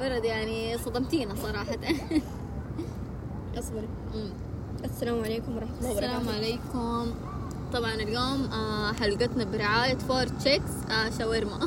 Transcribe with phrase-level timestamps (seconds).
[0.00, 1.76] برد يعني صدمتينا صراحة.
[3.58, 3.88] أصبري.
[4.84, 6.16] السلام عليكم ورحمة الله وبركاته.
[6.20, 7.14] السلام عليكم.
[7.72, 11.58] طبعا اليوم آه، حلقتنا برعاية فور تشيكس آه، شاورما.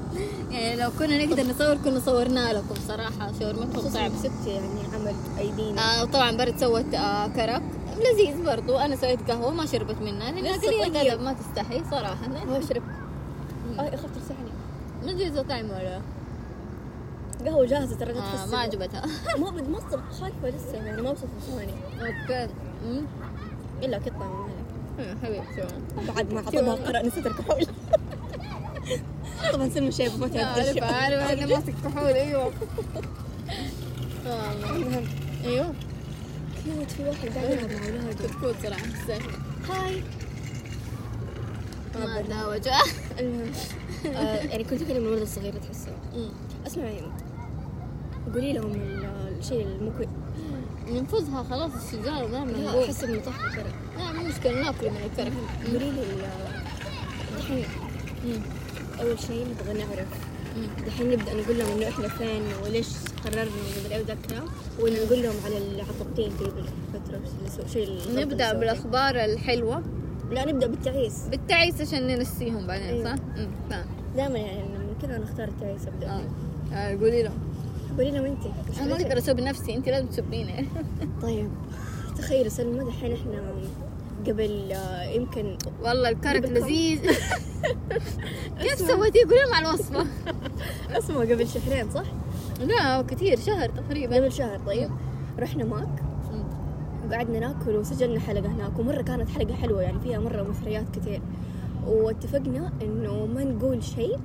[0.50, 3.32] يعني لو كنا نقدر نصور كنا صورنا لكم صراحة.
[3.40, 4.12] شاورمتهم خصوصا طعم.
[4.18, 5.80] ست يعني عمل أيدينا.
[6.02, 7.62] آه طبعا برد سوت آه كرك.
[7.98, 8.76] لذيذ برضو.
[8.78, 11.10] أنا سويت قهوة ما شربت منها لأنها لسه قليلة.
[11.10, 11.20] طيب.
[11.20, 12.26] ما تستحي صراحة.
[12.48, 12.82] هو شرب
[13.78, 14.50] آه اخاف ترسحني
[15.04, 16.00] ما أدري إذا طعم ولا
[17.44, 19.02] قهوة جاهزة ترى لا آه ما عجبتها.
[19.38, 22.48] ما صرت خايفة لسه يعني ما وصلت ثواني أوكي.
[23.82, 24.48] إلا قطه
[25.56, 25.62] شو
[26.12, 27.66] بعد ما عطبها قرأ نسيت الكحول
[29.52, 30.84] طبعا سلمى شايفه ما تعرف الشيء.
[30.84, 32.52] عارفه أنا ماسك كحول أيوه.
[35.44, 35.74] أيوه.
[36.64, 38.82] كيوت في واحد قاعد يلعب مع اولاده كتكوت صراحة.
[39.68, 40.02] هاي.
[41.94, 42.74] ما ادها وجه
[43.18, 43.52] المهم.
[44.06, 45.92] آه، يعني كنت أكلم الولد الصغير تحسه.
[46.66, 47.02] اسمعي
[48.34, 49.06] قولي لهم ال-
[49.38, 50.06] الشيء المكوي.
[50.92, 54.96] ننفذها خلاص الشجار دائما لا نقول احس انه طاح الكرك لا مو مشكلة ناكل من
[55.10, 55.32] الكرك
[55.72, 56.02] قولي لي
[58.24, 58.40] أمم.
[59.00, 60.08] أول شيء نبغى نعرف.
[60.86, 62.88] دحين نبدأ نقول لهم إنه إحنا فين وليش
[63.24, 64.44] قررنا ومدري إيه وذا الكلام
[64.80, 65.56] ولا نقول لهم على
[67.24, 68.52] وش اللي سو- شيء سويته.
[68.52, 69.82] بالأخبار الحلوة.
[70.30, 71.22] لا نبدأ بالتعيس.
[71.30, 73.04] بالتعيس عشان ننسيهم بعدين أيوة.
[73.16, 73.22] صح؟
[73.70, 73.86] فاهم.
[74.16, 76.06] دائما يعني من كذا نختار التعيس ابدا.
[76.10, 76.18] آه.
[76.70, 76.76] فيه.
[76.76, 77.38] آه، قولي لهم.
[77.96, 78.40] قولي لهم انت
[78.80, 80.68] أنا ما؟ أقدر أسوي بنفسي انت لازم تسبيني
[81.22, 81.50] طيب.
[82.18, 83.42] تخيلوا سلمى دحين إحنا
[84.26, 86.44] قبل آه، يمكن والله الكرك.
[86.44, 87.00] لذيذ.
[88.60, 90.06] كيف سويتي قولي على الوصفة.
[90.98, 92.04] اسمه قبل شهرين صح؟
[92.60, 94.16] لا كثير شهر تقريبا.
[94.16, 94.90] قبل شهر طيب.
[95.38, 96.02] رحنا ماك.
[97.08, 101.20] وقعدنا ناكل وسجلنا حلقة هناك ومرة كانت حلقة حلوة يعني فيها مرة مثريات كثير.
[101.86, 104.18] واتفقنا إنه ما نقول شيء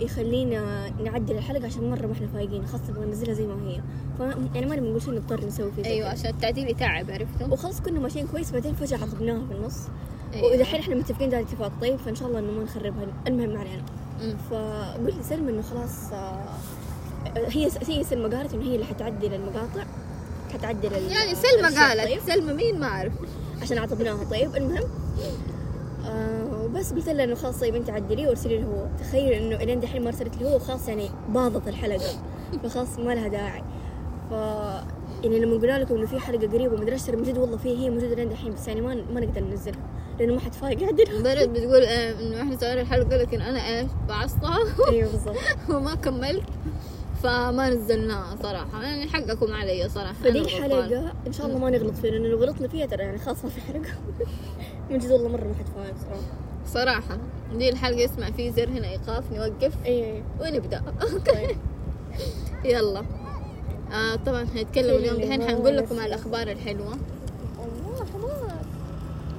[0.00, 3.80] يخلينا نعدل الحلقة عشان مرة ما إحنا فايقين خاصة نبغى ننزلها زي ما هي.
[4.18, 4.20] ف
[4.54, 6.08] يعني ما نبغى نقول شيء نضطر نسوي فيه أيوه.
[6.08, 9.78] عشان التعديل يتعب عرفتوا وخلاص كنا ماشيين كويس بعدين فجأة عطبناها في النص.
[10.34, 10.52] أيوة.
[10.52, 11.72] ودحين إحنا متفقين ده الاتفاق.
[11.80, 13.06] طيب فإن شاء الله إنه ما نخربها.
[13.26, 13.82] المهم ما علينا.
[14.50, 16.44] فقلت لسلمى إنه خلاص آه،
[17.36, 19.84] هي هي سلمى قالت إنه هي اللي حتعدل المقاطع
[20.52, 22.18] حتعدل يعني سلمى الأشياء، طيب.
[22.18, 23.12] قالت سلمى مين ما أعرف.
[23.62, 24.24] عشان عطبناها.
[24.24, 24.84] طيب المهم
[26.04, 28.66] آه وبس قلت لها إنه خلاص طيب أنت عدليه وارسلي له.
[28.66, 32.10] هو تخيل إنه الين دحين ما ارسلت له هو خلاص يعني باظت الحلقة.
[32.64, 33.62] فخلاص ما لها داعي.
[34.30, 34.32] ف
[35.24, 37.90] يعني لما قلنا لكم إنه في حلقة قريبة ومدري إيش من جد والله في هي
[37.90, 39.78] موجودة لين دحين بس يعني ما ما نقدر ننزلها
[40.18, 43.86] لأنه ما حد فايق يعدلها برد بتقول آه، إنه إحنا سوينا الحلقة لكن أنا إيش
[44.08, 44.58] بعصتها
[44.88, 45.36] أيوه بالضبط.
[45.74, 46.42] وما كملت.
[47.22, 48.82] فما نزلناها صراحة.
[48.82, 50.40] يعني حقكم علي صراحة فدي.
[50.40, 53.50] الحلقة إن شاء الله ما نغلط فيها لأنه لو غلطنا فيها ترى يعني خلاص ما
[53.50, 53.88] في حلقه
[54.90, 57.00] من جد والله مرة ما حد فايق صراحة.
[57.00, 57.18] صراحة.
[57.58, 59.72] دي الحلقة يسمع في زر هنا ايقاف نوقف.
[59.86, 60.82] اي ونبدأ.
[61.26, 61.56] طيب.
[62.74, 63.04] يلا.
[63.92, 65.94] آه طبعا حنتكلم كل اليوم دحين حنقول لكم.
[66.00, 66.92] على الأخبار الحلوة.
[67.58, 68.52] الله حمار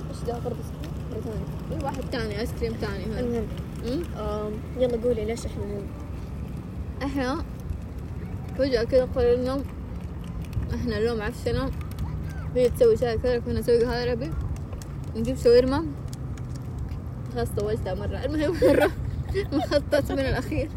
[0.09, 0.55] إيش ده برضه
[1.11, 1.79] مرة ثانية.
[1.79, 4.51] في واحد تاني آيس كريم تاني هنا المهم.
[4.77, 5.81] يلا قولي ليش إحنا هنا
[7.03, 7.43] إحنا
[8.57, 9.61] فجأة كذا قررنا
[10.73, 11.69] إحنا اليوم عفشنا
[12.55, 14.31] هي تسوي شاي كذا كنا نسوي قهوة عربي
[15.15, 15.85] نجيب شاورما.
[17.33, 18.25] خلاص طولتها مرة.
[18.25, 18.91] المهم نروح
[19.53, 20.69] مخطط من الأخير.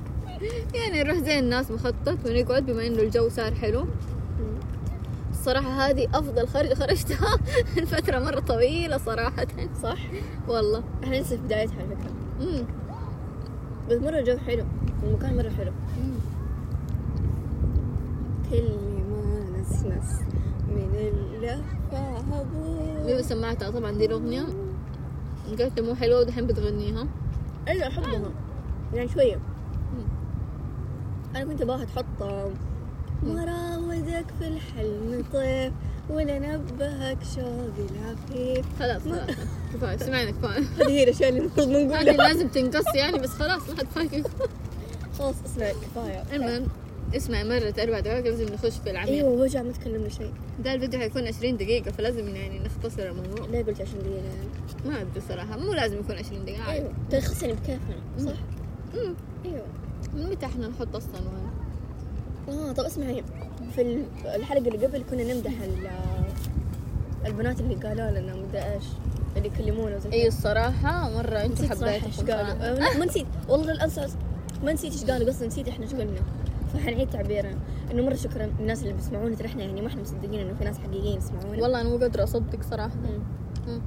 [0.74, 3.86] يعني نروح زي الناس مخطط ونقعد بما إنه الجو صار حلو.
[5.30, 7.38] الصراحة هذه أفضل خرجة خرجتها
[7.78, 9.46] الفترة مرة طويلة صراحة.
[9.82, 9.98] صح؟
[10.48, 10.82] والله.
[11.04, 12.64] إحنا لسه في بدايتها على فكرة.
[13.90, 14.64] بس مرة الجو حلو
[15.02, 15.70] المكان مرة حلو.
[15.70, 16.19] مم.
[18.50, 18.62] كل
[19.10, 20.20] ما نسنس
[20.68, 24.46] من اللفة هبوط سمعتها طبعا دي الأغنية.
[25.58, 27.06] قلت مو حلوة ودحين بتغنيها
[27.68, 28.30] أيوه أحبها.
[28.94, 29.38] يعني شوية.
[31.36, 32.04] أنا كنت باها تحط
[33.22, 35.72] مراودك في الحلم طيف
[36.10, 39.36] ولا نبهك شوقي العفيف خلاص خلاص.
[39.74, 40.60] كفاية سمعنا كفاية.
[40.78, 43.86] هذه هي الأشياء اللي المفروض ما هذه نقولها لازم تنقص يعني بس خلاص ما حد
[43.86, 44.22] فاكر
[45.18, 46.22] خلاص اسمع كفاية.
[46.36, 46.66] المهم.
[47.16, 50.30] اسمع مرة أربع دقائق لازم نخش في العميق إيوه وجع ما تكلمنا شيء.
[50.64, 53.46] ده الفيديو حيكون 20 دقيقة فلازم يعني نختصر الموضوع.
[53.46, 54.48] لا قلت عشان دقيقة يعني؟
[54.84, 58.38] ما أدري صراحة مو لازم يكون 20 دقيقة إيوه تلخص يعني بكيفنا صح؟
[58.94, 59.14] مم.
[59.44, 59.66] إيوه.
[60.14, 61.50] من متى إحنا نحط أصلا وين؟
[62.58, 63.24] آه طب اسمعي
[63.74, 65.90] في ال- الحلقة اللي قبل كنا نمدح ال-
[67.26, 68.84] البنات اللي قالوا لنا مدري إيش؟
[69.36, 70.28] اللي يكلمونا وزي اي.
[70.28, 72.94] الصراحة مرة نسيت صراحة إيش قالوا.
[72.94, 73.26] آه، ما نسيت.
[73.48, 74.08] والله الأنصار
[74.64, 76.20] ما نسيت إيش قالوا قصدي نسيت إحنا إيش قلنا.
[76.74, 77.54] فحنعيد تعبيرنا
[77.92, 80.78] إنه مرة شكرا الناس اللي بيسمعونا ترى إحنا يعني ما إحنا مصدقين إنه في ناس
[80.78, 83.18] حقيقيين يسمعونا والله أنا مو قادرة أصدق صراحة مم.
[83.72, 83.80] مم.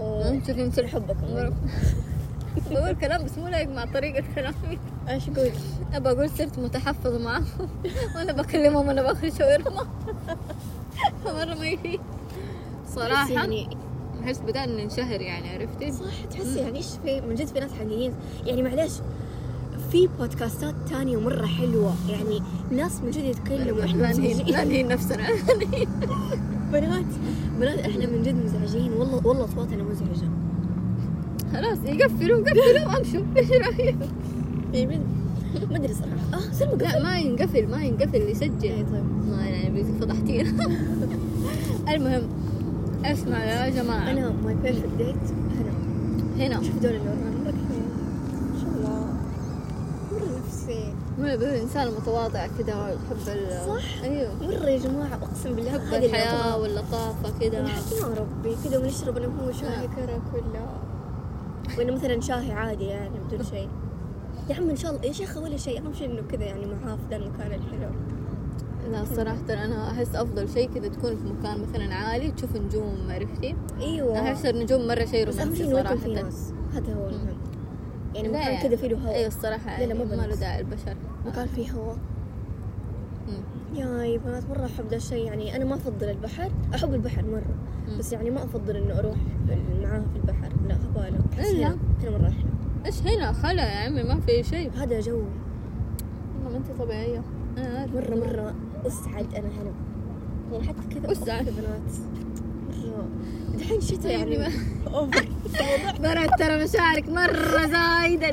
[0.00, 0.40] و- مم.
[0.46, 1.26] شوفي مثل حبكم.
[2.70, 4.78] بقول كلام بس مو لايق مع طريقة كلامي
[5.08, 5.50] إيش أقول؟
[5.94, 7.44] أبى أقول صرت متحفظة معاهم
[8.16, 9.86] وأنا بكلمهم وأنا باكل شاورما
[11.26, 11.98] مرة ما يفي
[12.88, 13.76] صراحة يعني
[14.24, 18.14] أحس بدأنا ننشهر يعني عرفتي؟ صح تحسي يعني إيش في من جد في ناس حقيقيين
[18.46, 18.92] يعني معلش
[19.94, 21.94] في بودكاستات تانية مرة حلوة.
[22.08, 24.88] يعني ناس من جد يتكلموا إحنا مزعجين.
[24.88, 25.26] نفسنا.
[26.72, 27.04] بنات
[27.60, 28.92] بنات إحنا من جد مزعجين.
[28.92, 30.30] والله والله أصواتنا مزعجة.
[31.52, 33.96] خلاص يقفلوا قفلوا وامشوا إيش رأيك؟
[34.74, 35.06] من-
[35.70, 36.34] ما أدري صراحة.
[36.44, 38.52] آه سلمى لا ما ينقفل ما ينقفل يسجل.
[38.60, 38.86] طيب.
[39.30, 40.68] ما يعني فضحتينا
[41.94, 42.22] المهم
[43.04, 44.10] أسمع يا جماعة.
[44.10, 45.16] أنا my perfect date
[46.36, 46.46] هنا.
[46.46, 46.62] هنا.
[46.62, 47.82] شوف دول اللي ورانا مرة كثير
[48.52, 49.04] ما شاء الله
[50.12, 50.40] مرة
[51.24, 54.02] بيقول انسان متواضع كذا يحب ال صح.
[54.02, 54.34] أيوه.
[54.42, 56.60] مرة يا جماعة أقسم بالله يحب الأغراض.
[56.60, 59.88] واللطافة كذا نحن يا ربي كذا ونشرب أنا وهو شاي.
[59.96, 60.66] كرك ولا
[61.78, 63.68] ولا مثلا شاي عادي يعني بدون شيء.
[64.48, 66.96] يا عم إن شاء الله يا شيخة ولا شيء أهم شيء إنه كذا يعني معاه
[66.96, 67.90] في ذا المكان الحلو.
[68.92, 73.56] لا صراحة أنا أحس أفضل شيء كذا تكون في مكان مثلا عالي تشوف نجوم عرفتي؟
[73.80, 74.20] إيوه.
[74.20, 76.52] أحس النجوم مرة شيء رومانسي صراحة ناس.
[76.74, 77.36] هذا هو المهم.
[78.14, 80.34] يعني مكان كذا فيه له أيوة هواء الصراحة لا، لا، يعني ما له.
[80.34, 80.96] داعي البشر.
[81.26, 81.96] مكان فيه هواء.
[83.74, 87.54] يا بنات مرة أحب ذا الشيء يعني أنا ما أفضل البحر أحب البحر مرة
[87.88, 87.98] مم.
[87.98, 89.16] بس يعني ما أفضل إنه أروح
[89.82, 91.18] معاه في البحر لا هبالة.
[91.50, 91.66] إلا.
[91.68, 92.44] هنا هنا مرة أحلى.
[92.86, 95.24] إيش هنا؟ خلا يا عمي ما في شيء هذا جوي
[96.36, 97.22] والله ما أنت طبيعية.
[97.58, 97.94] أنا عارفة.
[98.00, 98.54] مرة مرة
[98.86, 99.72] أسعد أنا هنا.
[100.52, 101.44] يعني حتى كذا أسعد.
[101.44, 101.92] بنات.
[102.84, 103.08] مرة.
[103.58, 104.36] دحين شتاء يعني.
[106.02, 108.30] بنات ترى مشاعرك مرة زايدة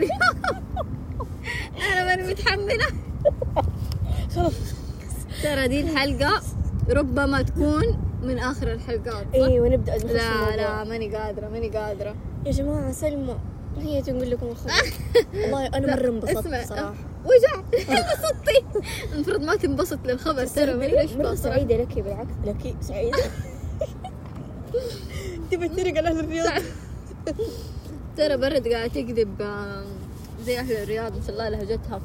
[1.93, 2.85] أنا ماني متحملة.
[4.35, 4.53] خلاص.
[5.43, 6.41] ترى دي الحلقة
[6.89, 10.55] ربما تكون من آخر الحلقات صح؟ أيوه نبدا نخش في لا.
[10.55, 12.15] لا ماني قادرة ماني قادرة.
[12.45, 13.39] يا جماعة سلمى.
[13.79, 14.71] هي تقول لكم الخبر
[15.33, 16.93] والله أنا مرة انبسطت اسمع صراحة.
[17.25, 17.63] وجع.
[17.73, 18.63] انبسطتي.
[19.13, 21.35] المفروض ما تنبسط للخبر ترى ما ادري إيش مرة بصراحة.
[21.57, 23.17] سعيدة لك بالعكس لك سعيدة.
[25.51, 26.61] تبى ترق على أهل الرياض
[28.17, 29.85] ترى برد قاعد تكذب آم،
[30.45, 31.99] زي أهل الرياض ما شاء الله لهجتها.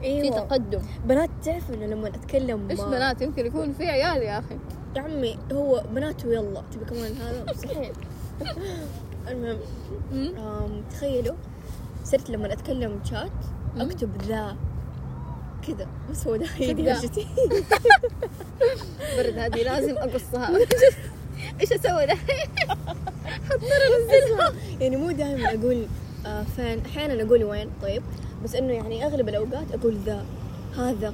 [0.00, 0.36] في أيوه.
[0.38, 0.82] تقدم.
[1.04, 4.56] بنات تعرف إنه لما أتكلم إيش ما- بنات؟ يمكن يكون في عيال يا أخي.
[4.96, 7.92] يا عمي هو بنات ويلا تبي كمان هذا؟ مستحيل
[9.28, 9.58] المهم
[10.90, 11.36] تخيلوا
[12.04, 13.30] صرت لما أتكلم شات
[13.76, 13.80] مم.
[13.80, 14.56] أكتب ذا.
[15.66, 15.86] كذا.
[16.10, 16.72] بس هو ده هي.
[16.74, 17.26] لهجتي
[19.16, 20.50] برد هذه لازم أقصها.
[21.60, 22.16] إيش أسوي ده
[24.80, 25.86] يعني مو دائما أقول
[26.26, 28.02] آه فين أحيانا أقول وين؟ طيب
[28.44, 30.24] بس إنه يعني أغلب الأوقات أقول ذا
[30.78, 31.12] هذا.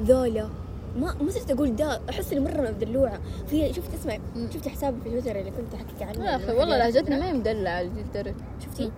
[0.00, 0.48] ذولا.
[0.96, 3.20] ما ما صرت أقول ذا أحس إني مرة دلوعه
[3.50, 4.48] في شفت اسمع مم.
[4.54, 6.24] شفت حسابي في تويتر اللي كنت احكيك عنه.
[6.30, 8.34] يا أخي لما والله لهجتنا ما هي مدلعة الدرجه
[8.64, 8.90] شفتي.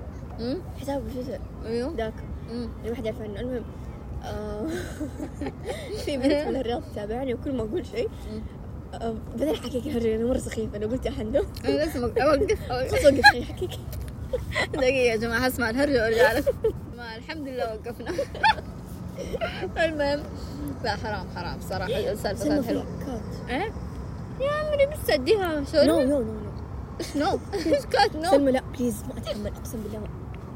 [0.80, 1.40] حسابي في تويتر.
[1.66, 1.94] أيوه.
[1.96, 2.14] ذاك.
[2.50, 3.40] اللي ما حد يعرف عنه.
[3.40, 3.62] المهم
[4.24, 4.66] آه،
[6.04, 8.08] في بنت من الرياض تتابعني وكل ما أقول شيء
[8.94, 12.18] آه، بعدين أحكيك هرجة أنا مرة سخيفة أنا قلت عنده أنا لازم أوقف
[12.70, 12.70] أوقف.
[13.42, 13.70] أحكيك.
[14.72, 16.40] دقيقة يا جماعة هسمع الهرجة وأرجع
[16.96, 18.10] ما الحمد لله وقفنا.
[19.84, 20.22] المهم
[20.84, 21.86] لا حرام حرام صراحة.
[21.86, 22.86] السالفة كانت حلوة.
[23.48, 23.72] إيه؟
[24.40, 26.24] يا عمري بس اديها no شاورما no no
[27.16, 27.38] no no
[27.90, 29.98] cat no سلمى لا please ما اتحمل أقسم بالله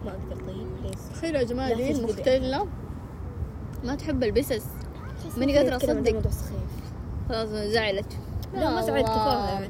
[0.04, 0.36] ما- أقدر.
[0.46, 1.90] طيب please تخيلوا يا جماعة دي.
[1.90, 2.66] المختلة
[3.84, 4.64] ما تحب البسس
[5.36, 6.58] ماني ما قادرة سخيف.
[7.28, 8.12] خلاص زعلت.
[8.54, 9.14] لا، ما زعلت الله.
[9.16, 9.68] تفاهة يعني،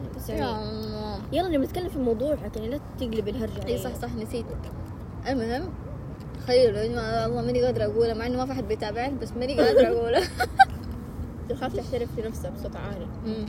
[1.32, 3.78] يلا نبي نتكلم في الموضوع يعني لا تقلب الهرجة إي.
[3.78, 4.46] صح صح نسيت.
[5.28, 5.68] المهم
[6.40, 9.60] تخيلوا يا جماعة والله ماني قادرة أقولها مع إنه ما في أحد بيتابعني بس ماني
[9.60, 10.22] قادرة أقولها
[11.48, 13.06] تخاف تعترف لنفسك بصوت عالي.
[13.26, 13.46] مم.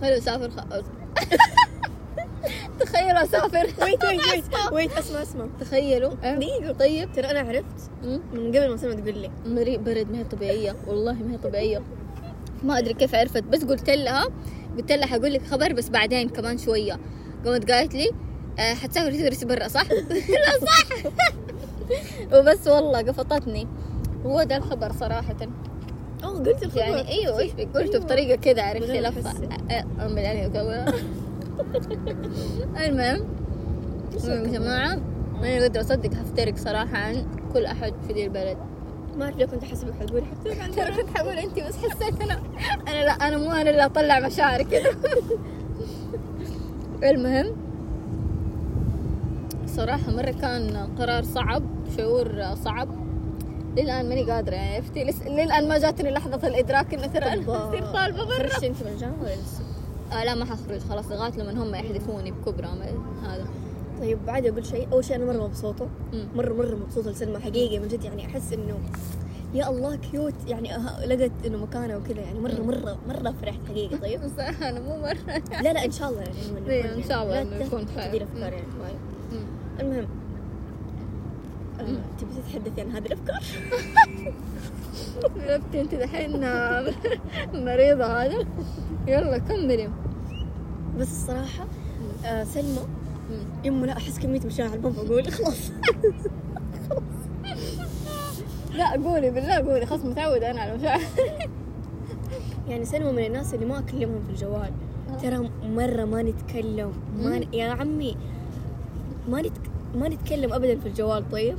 [0.00, 0.56] تخيلوا أسافر خ...
[2.80, 3.66] تخيلوا أسافر.
[3.82, 5.46] wait wait wait wait اسمع اسمع.
[5.60, 6.14] تخيلوا.
[6.14, 6.72] دقيقة.
[6.72, 7.12] طيب.
[7.12, 7.90] ترى أنا عرفت.
[8.32, 9.30] من قبل ما سلمى تقول لي.
[9.46, 10.76] مريء برد ما هي طبيعية.
[10.86, 11.82] والله ما هي طبيعية.
[12.62, 14.24] ما أدري كيف عرفت بس قلت لها
[14.76, 16.98] قلت لها حقول لك خبر بس بعدين كمان شوية
[17.44, 18.10] قامت قالت لي
[18.58, 19.90] آه حتسافري تدرسي برا صح؟
[20.44, 20.88] لا صح.
[22.34, 23.68] وبس والله قفطتني.
[24.26, 25.36] هو ده الخبر صراحة.
[26.24, 26.80] آه قلت الخبر.
[26.80, 29.06] يعني إيوه إيش قلته بطريقة كذا عرفتي.
[29.06, 30.94] أه، أم يعني كذا.
[32.86, 33.28] المهم
[34.14, 35.00] المهم يا جماعة
[35.40, 38.56] ما أقدر أصدق هفترق صراحة عن كل أحد في ذي البلد.
[39.18, 42.40] ما اعرف ليه كنت احسبك حتقولي حتى عن ترى كنت حقول انت بس حسيت أنا
[42.88, 44.90] أنا لا أنا مو أنا اللي أطلع مشاعري كذا.
[47.10, 47.56] المهم
[49.66, 51.62] صراحة مرة كان قرار صعب
[51.96, 52.88] شعور صعب.
[53.76, 55.04] للآن ماني قادرة يعني عرفتي.
[55.28, 59.34] للآن ما جاتني لحظة الإدراك إنه ترى أنا بصير طالبة برا انت من الجامعة ولا
[59.34, 59.62] لسه؟
[60.12, 62.66] آه لا ما حخرج خلاص لغاية لما هم يحذفوني بكبرى
[63.24, 63.46] هذا.
[64.02, 65.88] طيب بعد أقول شيء أول شيء أنا مرة مبسوطة.
[66.34, 68.78] مرة مرة مبسوطة لسلمى حقيقي من جد يعني أحس إنه
[69.54, 70.68] يا الله كيوت يعني
[71.06, 72.60] لقت إنه مكانه وكذا يعني مرة.
[72.62, 76.70] مرة مرة فرحت حقيقي طيب صراحة أنا مو مرة لا لا إن شاء الله يعني
[76.70, 78.22] إيه، يكون إن شاء الله لا إنه يكون خير.
[78.22, 78.66] أفكار يعني.
[79.80, 80.06] المهم
[81.80, 81.84] آه،.
[82.20, 83.42] تبي تتحدثي عن هذه الأفكار؟
[85.48, 86.40] عرفتي أنت دحين
[87.64, 88.46] مريضة هذا
[89.06, 89.88] يلا كملي
[90.98, 91.66] بس الصراحة
[92.24, 93.01] آه سلمى.
[93.64, 95.70] يمه لا أحس كمية مشاعر ما بقول خلاص.
[98.76, 101.00] لا قولي بالله قولي خلاص متعودة أنا على مشاعر
[102.68, 104.70] يعني سلمى من الناس اللي ما أكلمهم في الجوال.
[105.22, 106.92] ترى مرة ما نتكلم.
[107.18, 107.54] ما ن...
[107.54, 108.16] يا عمي
[109.28, 109.60] ما نتك...
[109.94, 111.56] ما نتكلم ابدا في الجوال طيب؟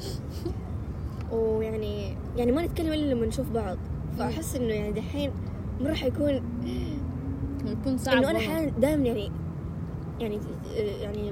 [1.32, 3.78] ويعني يعني ما نتكلم إلا لما نشوف بعض.
[4.18, 5.32] فأحس إنه يعني دحين
[5.82, 6.42] مره حيكون
[7.66, 8.54] يكون صعب إنه أنا والله.
[8.54, 9.32] أحيانا دائما يعني
[10.20, 10.40] يعني
[11.02, 11.32] يعني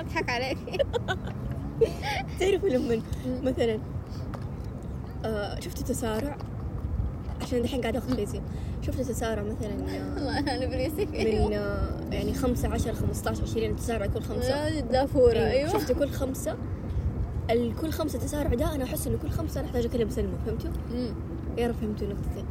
[0.00, 0.58] أضحك عليك.
[2.40, 3.02] تعرفوا لما
[3.42, 3.78] مثلا
[5.24, 6.36] آه شفتوا تسارع؟
[7.42, 8.42] عشان دحين قاعد آخذ فيزياء
[8.82, 13.76] شفتوا تسارع مثلا آه، والله أنا بريسك من آه، يعني خمسة عشر خمسة عشر عشرين
[13.76, 14.80] تسارع كل خمسة.
[14.80, 15.50] دافورة أيوة.
[15.50, 15.68] أيوه.
[15.72, 16.56] شفتوا كل خمسة.
[17.50, 20.70] الكل خمسة تسارع ده أنا أحس إنه كل خمسة أنا أحتاج أكلم سلمى فهمتوا؟
[21.58, 22.44] يا رب فهمتوا نقطتي.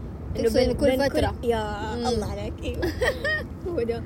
[0.64, 1.34] إنه كل فترة.
[1.44, 1.94] يا.
[2.10, 2.82] الله عليك أيوه
[3.68, 4.04] هو ده.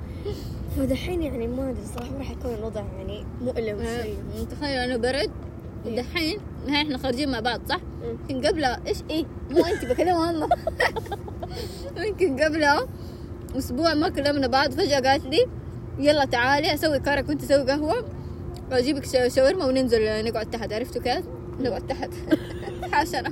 [0.77, 4.97] فدحين يعني ما أدري الصراحه ما راح يكون الوضع يعني مؤلم آه، شوي تخيل أنا
[4.97, 5.31] برد
[5.85, 6.01] إيه.
[6.01, 6.37] دحين
[6.67, 8.17] نحن إحنا خارجين مع بعض صح؟ مم.
[8.29, 10.49] يمكن قبلها إيش إيه؟ مو أنت بكلمها هم
[12.07, 12.87] يمكن قبلها
[13.57, 15.45] أسبوع ما كلمنا بعض فجأة قالت لي
[15.99, 18.05] يلا تعالي أسوي كارك وأنت تسوي قهوة
[18.71, 21.25] واجيبك شا- شاورما وننزل نقعد تحت عرفتوا كيف؟
[21.59, 22.09] نقعد تحت
[22.93, 23.31] حشرة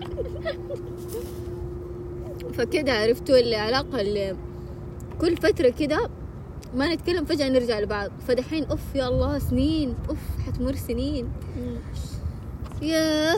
[2.54, 4.36] فكده عرفتوا العلاقة اللي
[5.22, 6.10] كل فترة كده
[6.76, 8.12] ما نتكلم فجأة نرجع لبعض.
[8.28, 9.96] فدحين أوف يا الله سنين.
[10.10, 11.30] أوف حتمر سنين.
[12.82, 13.36] ياه.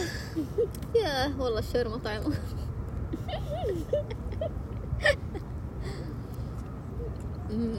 [0.95, 1.41] ياه.
[1.41, 2.33] والله الشاورما طعمه.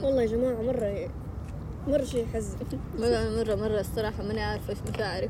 [0.03, 1.09] والله يا جماعة مرة
[1.87, 2.57] مرة شيء يحزن
[2.99, 5.29] مرة مرة مرة الصراحة ماني عارفة إيش مشاعري.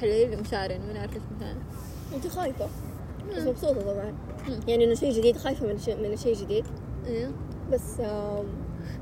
[0.00, 1.58] حليل لي مشاعري ماني عارفة إيش مشاعري.
[2.14, 2.68] أنت خايفة؟
[3.32, 3.48] بس مم.
[3.48, 4.14] مبسوطة طبعا.
[4.68, 6.64] يعني إنه شيء جديد خايفة من شيء من شيء جديد.
[7.06, 7.32] أيوه
[7.72, 8.44] بس آم،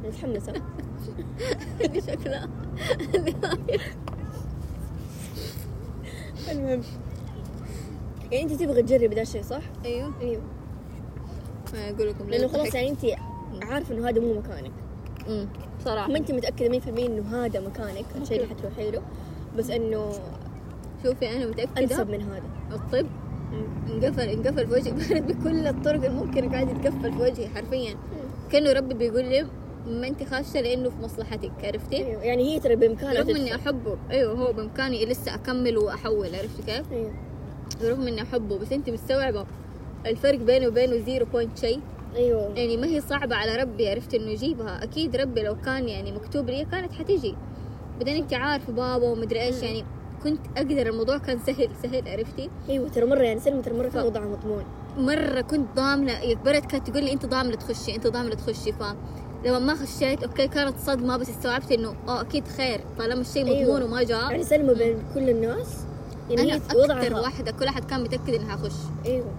[0.05, 0.53] متحمسه
[1.81, 2.49] اللي شكلها
[6.51, 6.83] المهم.
[8.33, 10.13] يعني انت تبغى تجربي ذا الشيء صح؟ أيوه.
[10.21, 10.43] أيوه.
[11.75, 13.07] أقول لكم لأنه خلاص يعني انت
[13.63, 14.73] عارفه إنه هذا مو مكانك.
[15.29, 15.49] امم
[15.85, 16.09] صراحة.
[16.09, 18.05] ما انت متأكدة 100% إنه هذا مكانك.
[18.23, 19.03] الشيء اللي حتروحي له
[19.59, 20.13] بس إنه
[21.05, 22.43] شوفي أنا متأكدة أنسب من هذا.
[22.73, 23.07] الطب
[23.91, 27.95] انقفل انقفل في وجهي بكل الطرق الممكنة قاعد يتقفل في وجهي حرفيا.
[28.51, 29.47] كأنه ربي بيقول لي
[29.87, 33.55] ما انت خاشة لأنه في مصلحتك عرفتي؟ أيوه يعني هي ترى بإمكانها رغم إني.
[33.55, 37.13] أحبه أيوه هو بإمكاني لسه أكمل وأحول عرفتي كيف؟ أيوه.
[37.83, 39.47] رغم إني أحبه بس أنت مستوعبة
[40.07, 41.81] الفرق بيني وبينه zero point شيء؟
[42.17, 42.53] أيوه.
[42.57, 44.85] يعني ما هي صعبة على ربي عرفت إنه يجيبها.
[44.85, 47.35] أكيد ربي لو كان يعني مكتوب لي كانت حتيجي.
[47.99, 49.85] بعدين أنت عارفة بابا ومدري إيش يعني
[50.23, 53.97] كنت أقدر الموضوع كان سهل سهل عرفتي؟ أيوه ترى مرة يعني سلمى ترى مرة ف-
[53.97, 54.65] وضعها مضمون.
[54.99, 58.83] مرة كنت ضامنة يكبرت كانت تقول لي أنت ضامنة تخشي أنت ضامنة تخشي ف
[59.45, 62.81] لما ما خشيت أوكي كانت صدمة بس استوعبت إنه آه أكيد خير.
[62.99, 63.85] طالما الشيء مضمون أيوة.
[63.85, 64.31] وما جاء.
[64.31, 65.69] يعني سلمى بين كل الناس.
[66.31, 67.21] يعني أنا هي أكثر وضعها.
[67.21, 68.73] واحدة كل أحد كان متأكد إنها اخش
[69.07, 69.33] أيوه.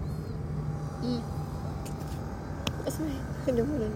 [2.88, 3.10] اسمعي
[3.48, 3.90] لما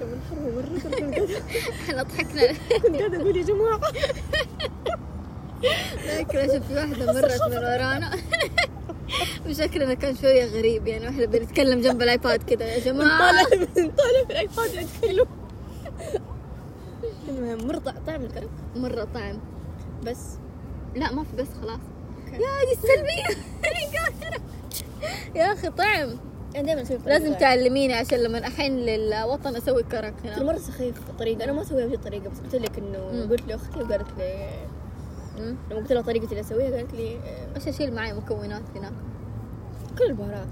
[0.00, 1.30] لما الحرب مرة كنت
[1.88, 2.52] إحنا ضحكنا.
[2.82, 3.80] كنت قاعدة أقول يا جماعة.
[6.06, 8.10] فاكرة شفت واحدة مرت من ورانا.
[9.48, 13.18] وشكلنا كان شوية غريب يعني واحدة بنتكلم جنب الآيباد كذا يا جماعة.
[13.18, 15.26] طالع طالع في الآيباد يتكلم
[17.36, 19.38] المهم مرة طع- طعم الكرك مرة طعم.
[20.06, 20.38] بس.
[20.96, 21.80] لا ما في بس خلاص.
[22.32, 23.42] يا دي السلبية
[25.40, 26.16] يا أخي طعم.
[26.56, 27.32] أنا دائما أسوي لازم.
[27.34, 31.94] تعلميني عشان لما احن للوطن أسوي كرك هنا مرة سخيف الطريقة أنا ما اسويها بهذه
[31.94, 33.26] الطريقة بس قلت لك إنه.
[33.30, 34.48] قلت لأختي وقالت لي.
[35.38, 38.92] لما قلت لها طريقة اللي أسويها قالت لي آه، وش اشيل معي مكونات هناك.
[39.98, 40.48] كل البهارات.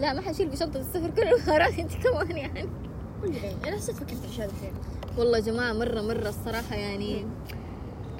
[0.00, 1.78] لا ما حشيل في شنطة السفر كل البهارات.
[1.78, 2.68] أنت كمان يعني.
[3.64, 4.72] أنا حسيت فكرت في الأشياء الحين
[5.18, 7.26] والله يا جماعة مرة مرة الصراحة يعني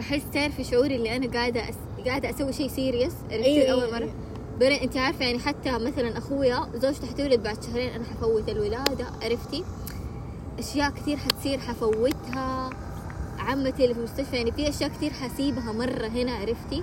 [0.01, 1.75] أحس تعرفي شعوري اللي أنا قاعدة أس...
[2.07, 4.05] قاعدة أسوي شيء سيريس عرفتي؟ أيوة، أول أيوة، مرة.
[4.05, 4.15] أيوة.
[4.61, 9.65] بعدين أنت عارفة يعني حتى مثلا أخويا زوجته حتولد بعد شهرين أنا حفوت الولادة عرفتي؟
[10.59, 12.71] أشياء كثير حتصير حفوتها
[13.39, 16.83] عمتي اللي في المستشفى يعني في أشياء كثير حسيبها مرة هنا عرفتي؟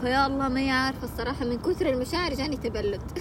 [0.00, 3.02] فيا الله ما عارفة الصراحة من كثر المشاعر جاني تبلد.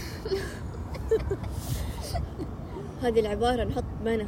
[3.04, 4.28] هذه العبارة نحط بينها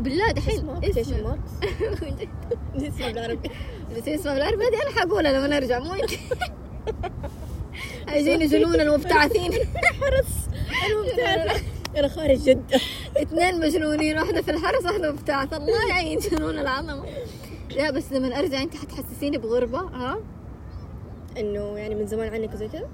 [0.00, 0.66] بالله دحين.
[0.80, 1.50] quotation marks
[2.76, 3.50] اسمه بالعربي
[3.96, 6.10] بس اسمه بالعربي هذه أنا حقولها لما نرجع مو أنت.
[8.08, 9.52] عايزين جنون المبتعثين.
[10.00, 10.48] حرس
[10.90, 11.62] المبتعث.
[11.96, 12.80] أنا خارج جدة.
[13.16, 17.04] اثنين مجنونين واحدة في الحرس واحدة مبتعث الله يعين جنون العظمة.
[17.76, 20.18] لا بس لما أرجع أنت حتحسسيني بغربة ها؟
[21.38, 22.88] إنه يعني من زمان عنك وزي كذا؟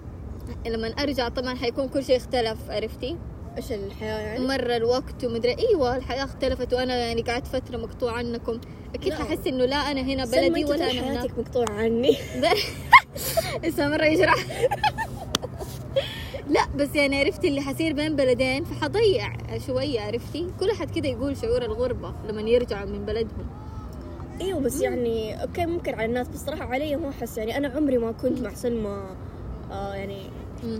[0.66, 3.16] لما أرجع طبعا حيكون كل شيء اختلف عرفتي؟
[3.56, 8.60] إيش الحياة يعني؟ مرة الوقت ومدري إيوه الحياة اختلفت وأنا يعني قعدت فترة مقطوع عنكم.
[8.94, 9.12] أكيد.
[9.12, 11.18] ححس إنه لا أنا هنا بلدي ولا انا هناك.
[11.18, 12.16] حياتك مقطوعة عني.
[13.64, 14.34] لسه مرة يجرح.
[16.50, 19.32] لا بس يعني عرفتي اللي حصير بين بلدين فحضيع
[19.66, 23.46] شوية عرفتي؟ كل أحد كده يقول شعور الغربة لما يرجعوا من بلدهم.
[24.40, 27.38] إيوه بس يعني أوكي ممكن على الناس بس علي ما أحس.
[27.38, 29.02] يعني أنا عمري ما كنت مع سلمى
[29.72, 30.18] آه يعني.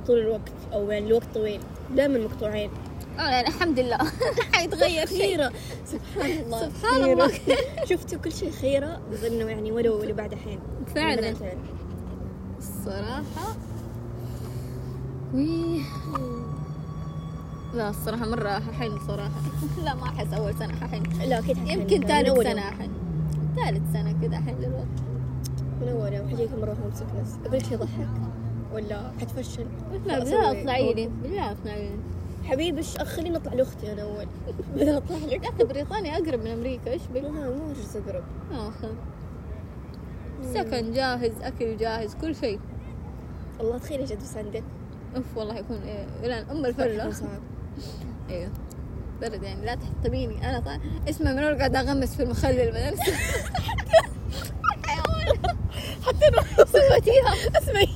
[0.07, 1.61] طول الوقت أو يعني الوقت طويل.
[1.97, 2.71] دائما مقطوعين.
[3.19, 3.99] آه يعني الحمد لله.
[4.53, 5.53] حيتغير خيرة.
[5.87, 6.69] سبحان الله.
[6.69, 7.13] سبحان خيرة.
[7.13, 7.31] الله.
[7.91, 10.61] شفتوا كل شيء خيرة؟ انه يعني ولو ولو بعد حين
[10.95, 11.21] فعلا.
[11.27, 11.59] يعني.
[12.59, 13.57] الصراحة
[15.35, 15.81] وي.
[17.75, 19.31] لا الصراحة مرة ححن صراحة
[19.85, 22.61] لا ما أحس أول سنة ححن لا أكيد حتحن يمكن من ثالث أول سنة.
[22.69, 22.91] أحن
[23.57, 25.01] ثالث سنة كذا أحن للوقت.
[25.81, 26.29] من أول يوم.
[26.29, 28.09] حجيك مرة هوم سكنس أقول لك شيء يضحك.
[28.75, 29.67] ولا حتفشل؟
[30.07, 31.97] لا بالله اطلعي لي بالله اطلعي لي.
[32.45, 34.27] حبيبي إيش خليني أطلع لأختي أنا أول.
[34.75, 35.45] بدل أطلع لك.
[35.45, 38.25] يا أخي بريطانيا أقرب من أمريكا إيش بك؟ لا مو جزء أقرب.
[38.53, 38.95] آخر
[40.55, 42.61] سكن جاهز أكل جاهز كل شيء.
[43.61, 44.65] الله تخيلي جد بس عندك
[45.17, 47.29] أوف والله يكون إيه الان ام الفله صعب.
[48.31, 48.51] أيوه
[49.21, 52.99] برد يعني لا تحطبيني أنا طبعا اسمع من أول قاعدة أغمس في المخلل بدل
[56.07, 57.89] حتى أنا صفتيها اسمعي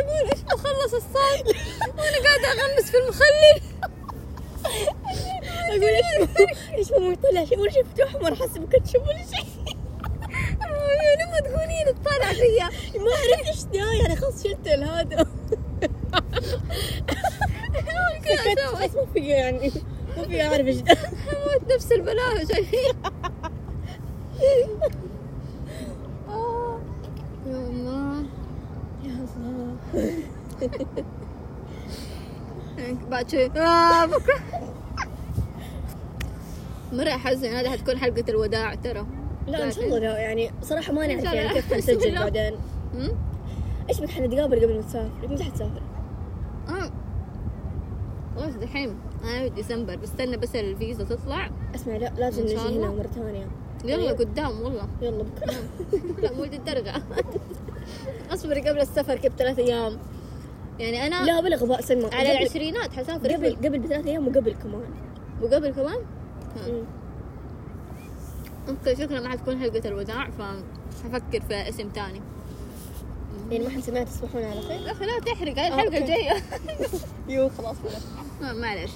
[0.00, 1.56] أقول إيش قاعدة بخلص الصوت
[1.98, 3.60] وأنا قاعدة أغمس في المخلل.
[5.68, 9.46] أقول إيش إيش ما يطلع شيء؟ ولا مفتوح ما راح احسب كاتشب ولا شيء.
[11.20, 12.98] لما تقولين تطالع فيا.
[12.98, 15.90] ما عرفت إيش ده يعني خلاص شلت هذا سكت.
[18.58, 19.72] خلاص ما في يعني.
[20.16, 22.46] ما في أعرف إيش موت نفس البلاوي.
[22.46, 22.94] شايفين.
[27.46, 28.24] يا الله.
[29.04, 29.76] يا الله.
[33.10, 33.46] بعد شوي.
[33.46, 34.40] آه بكرة.
[36.92, 37.48] مرة أحزن.
[37.48, 39.06] هذه حتكون حلقة الوداع ترى.
[39.46, 40.18] لا إن شاء الله لا.
[40.18, 41.48] يعني صراحة ما نعرف يعني.
[41.48, 42.20] كيف حنسجل الله.
[42.20, 42.54] بعدين؟
[43.88, 45.82] إيش بك حنتقابل قبل ما تسافر؟ متى حتسافر؟
[48.36, 48.94] خلاص دحين.
[49.22, 49.96] في ديسمبر.
[49.96, 51.50] بستنى بس الفيزا تطلع.
[51.74, 52.90] اسمع لا لازم نجي هنا.
[52.90, 53.46] مرة ثانية.
[53.84, 54.18] يلا طيب.
[54.18, 54.88] قدام والله.
[55.02, 55.54] يلا بكرة.
[56.22, 56.94] لا مو الدرجة
[58.30, 59.98] أصبري قبل السفر كيف ثلاث أيام؟
[60.80, 64.90] يعني أنا لا بلا غباء سلمى على العشرينات حسافر قبل قبل بثلاث أيام وقبل كمان.
[65.42, 65.98] وقبل كمان.
[68.68, 72.20] okay شكلها ما حتكون حلقة الوداع فحفكر في اسم تاني.
[73.50, 75.58] يعني ما حنسميها تصبحون على خير؟ يا أخي لا تحرق.
[75.58, 75.98] هاي الحلقة.
[75.98, 76.32] الجاية
[77.34, 77.76] يو خلاص
[78.40, 78.92] معلش.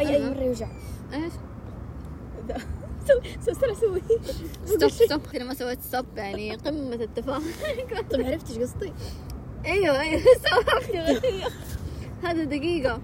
[0.00, 0.30] اي أي.
[0.30, 0.68] مرة يوجع.
[1.12, 1.32] إيش؟
[3.08, 4.02] سوي سوي سوي
[4.64, 5.20] stop stop.
[5.34, 7.42] أنا ما سويت stop يعني قمة التفاهم
[8.10, 8.92] طب عرفت إيش قصدي؟
[9.66, 10.22] أيوه أيوه.
[10.76, 11.46] غثية
[12.24, 13.00] هذا دقيقة.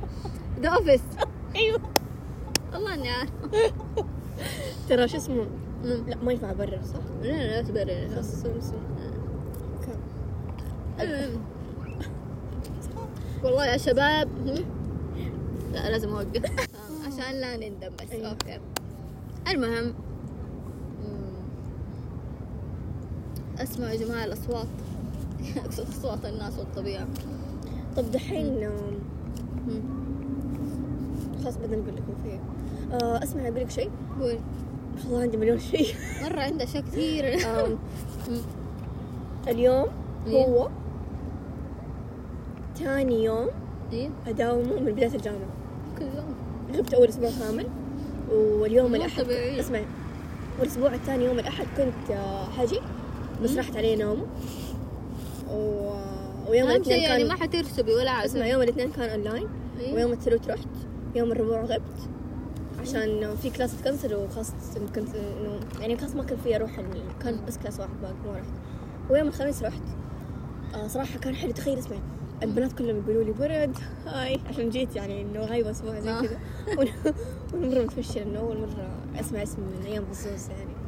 [0.61, 1.01] the office
[1.57, 1.81] أيوه.
[2.73, 3.73] والله إني عارفة.
[4.89, 5.47] ترى شو اسمه.
[5.85, 8.09] لا ما ينفع أبرر صح؟ لا لا تبرر.
[8.09, 8.45] خلاص.
[13.45, 14.29] والله يا شباب؟
[15.73, 16.51] لا لازم أوقف.
[17.07, 18.11] عشان لا نندم بس.
[18.13, 18.29] أيوة.
[18.31, 18.61] أوكي.
[19.49, 19.95] المهم.
[23.59, 24.67] اسمعوا يا جماعة الأصوات.
[26.01, 27.07] اصوات الناس والطبيعة.
[27.97, 28.71] طب دحين.
[31.43, 32.41] خلاص بدنا نقول لكم فيه
[32.97, 33.91] آه اسمع أقول لك شيء.
[34.21, 34.39] قول.
[35.05, 35.95] والله عندي مليون شيء.
[36.23, 37.25] مرة عنده أشياء كثير.
[39.49, 39.87] اليوم
[40.27, 40.45] إيه.
[40.47, 40.69] هو
[42.77, 43.47] ثاني يوم
[43.93, 44.11] إيه.
[44.27, 45.49] أداومه من بداية الجامعة.
[45.99, 46.35] كل يوم.
[46.77, 47.67] غبت أول أسبوع كامل.
[48.33, 49.31] واليوم الأحد.
[49.31, 49.85] اسمعي
[50.61, 52.81] والأسبوع الثاني يوم الأحد كنت آه، حجي
[53.43, 53.57] بس.
[53.57, 54.27] راحت علي نومه.
[55.53, 55.91] و...
[56.49, 59.49] ويوم اهم شيء الاثنين يعني كان ما حترسبي ولا اسمع عسل يوم الاثنين كان اونلاين
[59.81, 59.95] إيه.
[59.95, 60.67] ويوم الثلاث رحت
[61.15, 61.81] يوم الربوع غبت.
[62.81, 64.53] عشان في class تكنسل وخلاص
[64.95, 66.81] كنت إنه يعني class ما كان فيه أروح.
[67.23, 68.49] كان بس class واحد باقي ما رحت.
[69.11, 69.83] ويوم الخميس رحت.
[70.75, 71.53] آه صراحة كان حلو.
[71.53, 72.01] تخيل اسمعي
[72.43, 74.41] البنات كلهم يقولوا لي برد hi.
[74.49, 76.21] عشان جيت يعني إنه غايبه أسبوع زي آه.
[76.23, 76.39] كذا.
[76.77, 77.13] وأنا-
[77.55, 80.80] وأنا مره متفشلة إنه أول مرة أسمع اسمي من أيام بزوز يعني.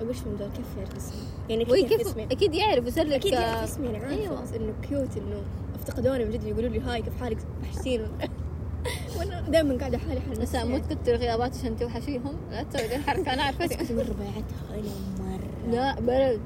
[0.00, 2.24] أقول شو من دول كيف يعرف اسمي؟ يعني كيف يعرف كيف اسمي.
[2.24, 4.42] أكيد يعرف يصير لك أكيد يعرف اسمي يعني عارفة.
[4.42, 5.42] بس إنه cute إنه
[5.74, 8.00] أفتقدوني من جد يقولوا لي hi كيف حالك؟ وحشتين
[9.18, 10.78] ولا أنا دائما قاعدة حالي حال بس مو.
[10.78, 14.82] تكتر غيابات عشان توحشيهم لا تسوي ذي الحركة أنا بس عارفة كنت مره بايعتها أنا
[15.20, 15.72] مرة.
[15.72, 16.40] لا برد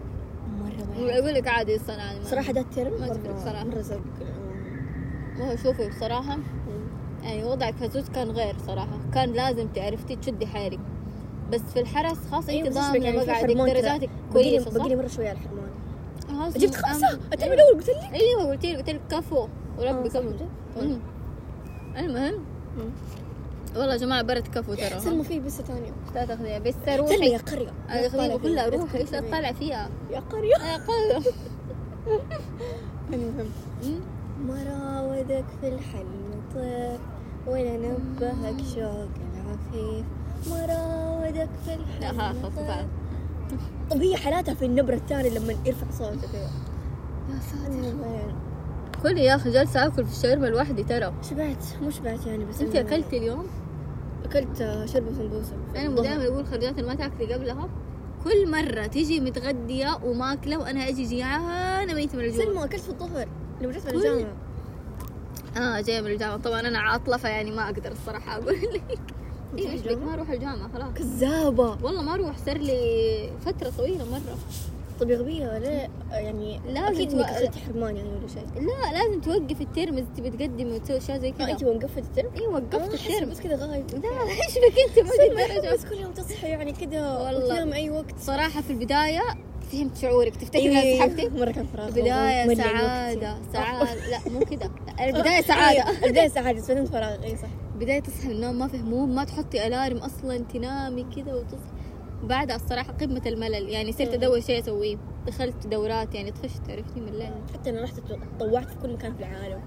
[0.61, 3.45] مرة أقول لك عادي يعني صراحة ده الترم ما تفرق مرة.
[3.45, 3.65] صراحة.
[3.65, 4.01] مرة زق
[5.39, 6.39] ما هو شوفي بصراحة
[7.23, 8.99] يعني وضعك زوج كان غير صراحة.
[9.15, 10.79] كان لازم تعرفتي تشدي حيلك.
[11.53, 13.55] بس في الحرس خاص انت بس ضامنة يعني مقعدك.
[13.75, 15.71] درجاتك لي كويسة بقي صح؟ مرة شوية على الحرمان
[16.29, 17.53] خلاص جبت خمسة؟ الترم.
[17.53, 19.49] الأول قلت لك أيوه قلت لك قلت لك كفو.
[19.79, 20.45] وربي آه، صح كفو؟
[20.83, 20.99] مم.
[21.99, 22.35] المهم
[23.77, 25.93] والله يا جماعة برد كفو ترى سلمى في بس ثانية.
[26.15, 27.31] لا تاخذيها بس سلمى روحي.
[27.33, 27.73] يا قرية.
[27.89, 28.99] هذه خذيها كلها روحي.
[28.99, 29.91] إيش تطالع فيها.
[30.11, 30.55] يا قرية.
[30.57, 31.25] يا قلب
[33.13, 33.47] المهم.
[33.85, 34.01] مم.
[34.47, 36.99] ما راودك في الحلم طير
[37.47, 40.05] ولا نبهك شوق العفيف.
[40.51, 41.77] ما راودك في
[42.57, 42.87] طير
[43.91, 48.35] طب هي حالاتها في النبرة الثانية لما يرفع صوته كذا يا ساتر.
[49.03, 51.13] كلي يا أخي جالسة آكل في الشاورما لوحدي ترى.
[51.31, 53.47] شبعت مو شبعت يعني بس انت أكلتي اليوم؟
[54.25, 55.57] أكلت شربة سمبوسة.
[55.77, 57.69] أنا دائما أقول خرجات ما تأكلي قبلها.
[58.25, 62.45] كل مرة تيجي متغدية وماكلة وأنا أجي جيعانة ميتة من الجوع.
[62.45, 63.29] سلمى أكلت في الظهر.
[63.61, 64.33] لما جيت من الجامعة.
[65.57, 66.37] آه جاية من الجامعة.
[66.37, 68.99] طبعا أنا عاطلة فيعني ما أقدر الصراحة أقول لك.
[69.59, 70.93] أيوه إيش بك ما أروح الجامعة خلاص.
[70.95, 71.77] كذابة.
[71.83, 74.39] والله ما أروح صار لي فترة طويلة مرة.
[75.01, 78.63] طب يا غبية ليه؟ يعني لازم أكيد إنك اخذتي حرمان يعني ولا شيء.
[78.67, 81.51] لا لازم توقف ال term إذا تبي تقدمي وتسوي أشياء زي كذا.
[81.51, 83.31] أنت وقفت ال term؟ آه، وقفت أحس ال term.
[83.31, 83.85] بس كذا غايب.
[83.91, 87.75] لا إيش بك أنت؟ الدرجة بس كل يوم تصحي يعني كذا والله.
[87.75, 88.19] أي وقت.
[88.21, 89.23] صراحة في البداية
[89.73, 90.33] فهمت شعورك.
[90.55, 91.87] أيوة، أيوة سحبتي مرة كان فراغ.
[91.87, 93.43] البداية ملي سعادة وقتي.
[93.53, 93.95] سعادة.
[94.11, 94.71] لا مو كذا.
[95.07, 95.89] البداية سعادة.
[95.89, 97.23] أيوة، البداية سعادة بس بعدين فراغ.
[97.25, 97.49] اي صح.
[97.81, 101.71] بداية تصحي من النوم ما في هموم ما تحطي alarm أصلا تنامي كذا وتصحي.
[102.23, 104.97] بعدها الصراحة قمة الملل يعني صرت أدور شيء أسويه.
[105.27, 107.31] دخلت دورات يعني طفشت عرفتي من الليل.
[107.55, 107.95] حتى أنا رحت
[108.39, 109.61] تطوعت في كل مكان في العالم.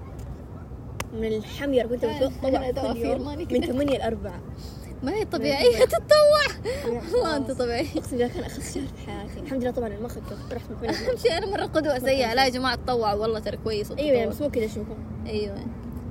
[1.14, 3.38] من الحمير كنت أنا- بتطوع أنا كل يوم.
[3.38, 3.66] من كده.
[3.66, 4.40] 8 ل 4
[5.02, 6.46] ما هي طبيعية تتطوع.
[7.14, 7.50] والله أنت.
[7.50, 9.40] طبيعية اقسم بالله كان أخذ شهر في حياتي.
[9.40, 10.36] الحمد لله طبعا ما أخذته.
[10.52, 12.34] رحت من 8 أهم شيء أنا مرة قدوة سيئة.
[12.34, 14.30] لا يا جماعة تطوعوا والله ترى كويس أيوه يعني.
[14.30, 14.94] بس مو كذا شوفوا.
[15.26, 15.66] أيوه.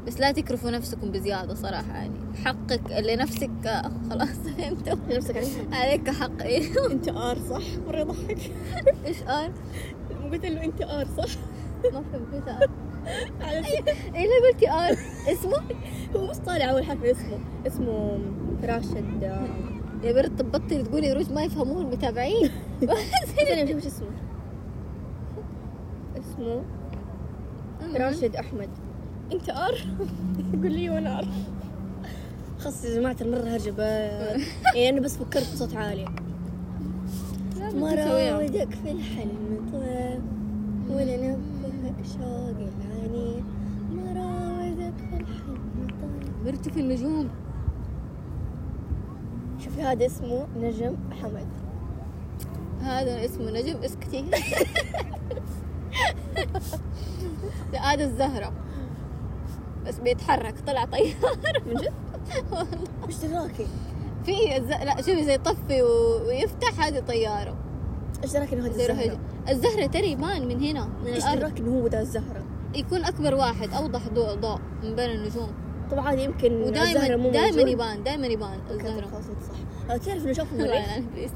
[0.08, 5.76] بس لا تكرفوا نفسكم بزيادة صراحة يعني حقك اللي نفسك آه، خلاص فهمتوا نفسك عليها
[5.76, 8.52] عليك حق أيوه انت آر صح؟ مرة يضحك
[9.06, 9.52] إيش آر؟
[10.32, 11.34] قلت له انت آر صح؟
[11.94, 12.70] ما فهمت آر.
[13.42, 13.58] على
[14.16, 14.92] إيه اللي قلتي آر.
[15.34, 15.58] اسمه؟
[16.16, 17.40] هو بس طالع أول حرف اسمه.
[17.68, 18.20] اسمه
[18.64, 19.48] راشد آه،
[20.04, 22.50] يا برد طب بطلي تقولي روج ما يفهمون المتابعين.
[22.84, 24.08] نشوف إيش اسمه.
[26.20, 26.64] اسمه
[27.96, 28.70] راشد أحمد.
[29.32, 29.74] انت ار؟
[30.54, 31.28] يقول لي وأنا ار.
[32.60, 34.42] خلاص يا جماعة المرة هرجبات
[34.76, 36.06] يعني أنا بس فكرت بصوت عالي.
[37.76, 40.22] ما راودك في الحلم طيب
[40.90, 43.44] ولا نبهك شوق العنيف
[43.96, 47.30] ما راودك في الحلم طيب برتي في النجوم.
[49.60, 51.48] شوفي هذا اسمه نجم حمد.
[52.82, 54.26] هذا اسمه نجم اسكتي
[57.80, 58.54] هذا الزهرة.
[59.88, 61.94] بس بيتحرك طلع طيار من جد؟
[63.08, 63.68] وش دراكي؟
[64.26, 64.70] في الز...
[64.70, 66.28] لا شوفي زي طفي و...
[66.28, 67.56] ويفتح هذه طيارة
[68.24, 69.18] إيش دراك انه الزهرة؟ رهج
[69.50, 72.44] الزهرة ترى يبان من هنا من إيش الأرض دراك انه هو ذا الزهرة؟
[72.76, 75.52] يكون أكبر واحد أوضح ضوء ضوء من بين النجوم
[75.92, 77.62] طبعا يمكن ودائما دائما.
[77.62, 81.32] يبان دائما يبان الزهرة خلاص صح تعرف إنه شافوا والله المريخ؟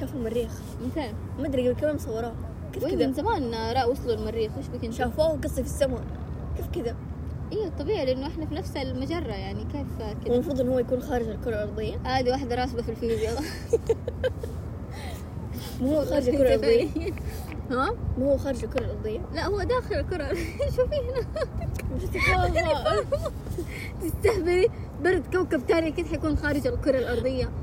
[0.00, 0.52] شافوا المريخ
[0.86, 2.32] متى ما أدري قبل كم مصوراه
[2.72, 3.54] كيف كذا؟ من زمان
[3.90, 6.04] وصلوا المريخ وش بك شافوه قصدي في السماء
[6.56, 6.96] كيف كذا؟
[7.52, 11.28] أيوه طبيعي لأنه إحنا في نفس المجرة يعني كيف كذا والمفروض إنه هو يكون خارج
[11.28, 11.96] الكرة الأرضية.
[12.04, 13.42] هذه واحدة راسبة في الفيزياء
[15.80, 16.88] مو هو خارج الكرة الأرضية.
[17.70, 19.20] ها؟ مو هو خارج الكرة الأرضية.
[19.34, 20.28] لا هو داخل الكرة
[20.76, 21.26] شوفي هنا.
[24.02, 24.68] تستهبلي.
[25.02, 27.44] برد كوكب ثاني أكيد حيكون خارج الكرة الأرضية.
[27.44, 27.61] آه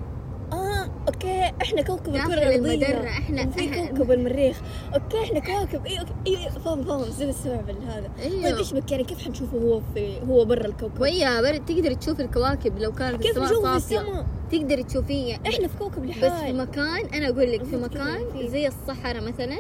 [1.08, 2.56] okay إحنا كوكب الأرضية.
[2.56, 4.62] المجرة، إحنا- في كوكب المريخ.
[4.94, 8.10] okay إحنا كواكب اي okay اي فاهم فاهم زي السبب هذا.
[8.20, 8.44] أيوه.
[8.44, 12.22] طيب إيش بك يعني كيف حنشوفه هو في هو برا الكوكب؟ ويا برد تقدري تشوفي
[12.22, 17.06] الكواكب لو كانت كيف السماء السماء؟ تقدري تشوفيه إحنا في كوكب بس في لحال مكان
[17.14, 18.48] أنا أقول لك في مكان.
[18.48, 19.60] زي الصحراء مثلا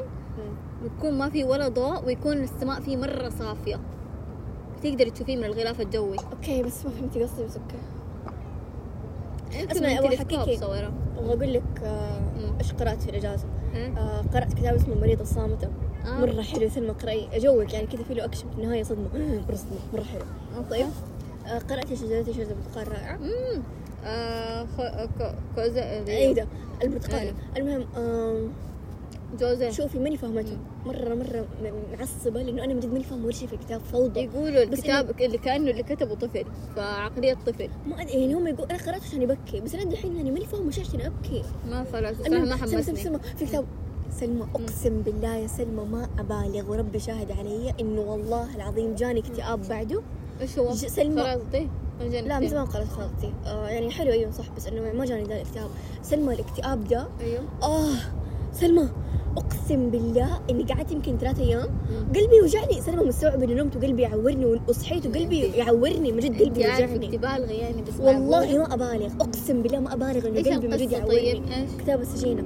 [0.83, 3.79] بتكون ما في ولا ضوء ويكون السماء فيه مرة صافية.
[4.83, 6.17] تقدري تشوفيه من الغلاف الجوي.
[6.31, 7.75] okay بس ما فهمتي قصدي بس okay.
[9.71, 10.57] اسمعي، أحكيكي.
[10.57, 12.21] صوره أبغى أقول لك آه،.
[12.59, 15.67] إيش قرأت في الإجازة؟ آه، قرأت كتاب اسمه المريضة الصامتة.
[16.05, 16.19] آه.
[16.19, 19.09] مرة حلو سلمى اقرأي أجوك يعني كذا في له أكشن في النهاية صدمة.
[19.47, 20.21] مرة صدمة مرة حلو.
[20.69, 20.85] طيب.
[21.47, 23.15] آه، قرأت شجرتي شجرة برتقال رائعة.
[23.15, 23.63] امم
[24.05, 24.81] آه خ...
[25.19, 25.35] ك...
[25.55, 26.47] كوزا اي ده
[26.83, 27.33] البرتقالي إيه.
[27.57, 28.49] المهم آم،
[29.39, 33.31] جوزيف شوفي ماني فاهمته مرة مرة م- معصبة لأنه أنا من جد ماني فاهمة ولا
[33.33, 34.19] شيء في الكتاب فوضى.
[34.23, 37.69] يقولوا الكتاب اللي كأنه اللي كتبه طفل فعقلية طفل.
[37.87, 40.67] ما أدري يعني هم يقول أنا قرأته عشان يبكي بس أنا الحين يعني ماني فاهمة
[40.67, 42.95] وش عشان أبكي ما خلاص المهم، ما سلمى حمسني.
[42.95, 43.19] سلمى.
[43.37, 43.65] في كتاب
[44.11, 49.67] سلمى أقسم بالله يا سلمى ما أبالغ وربي شاهد علي إنه والله العظيم جاني اكتئاب
[49.69, 50.01] بعده.
[50.41, 51.39] إيش هو؟ سلمى.
[52.01, 55.35] لا من زمان قرأت خالتي آه يعني حلو أيوه صح بس إنه ما جاني ذا
[55.35, 55.69] الاكتئاب.
[56.03, 57.43] سلمى الاكتئاب ده أيوه.
[57.63, 57.95] آه
[58.53, 58.89] سلمى.
[59.37, 61.69] أقسم بالله إني قعدت يمكن ثلاثة أيام.
[62.15, 62.81] قلبي وجعني.
[62.81, 67.51] سلمى مستوعبه اني نمت وقلبي يعورني وصحيت وقلبي يعورني من جد قلبي عارفة انت بالغة
[67.51, 69.13] يعني بس والله؟ ما أبالغ.
[69.21, 71.61] أقسم بالله ما أبالغ إنه قلبي من جد طيب؟ يعورني.
[71.61, 72.43] إيش؟ كتاب السجينة.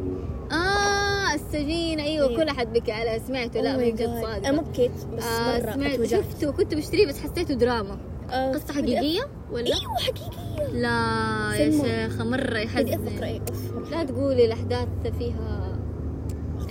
[0.52, 2.38] آه السجين أيوه إيه.
[2.38, 3.62] كل أحد بكى عليها سمعته.
[3.62, 4.06] لا Oh من جد.
[4.22, 4.48] صادق.
[4.48, 7.98] أنا ما بكيت بس آه سمعت اتوجعت شفته كنت بشتريه بس حسيته دراما.
[8.32, 10.67] آه، قصة حقيقية ولا؟ أيوه حقيقية.
[10.74, 12.10] لا يا.
[12.10, 12.93] شيخة مرة يحزن.
[12.93, 14.88] أوف لا تقولي الأحداث
[15.19, 15.72] فيها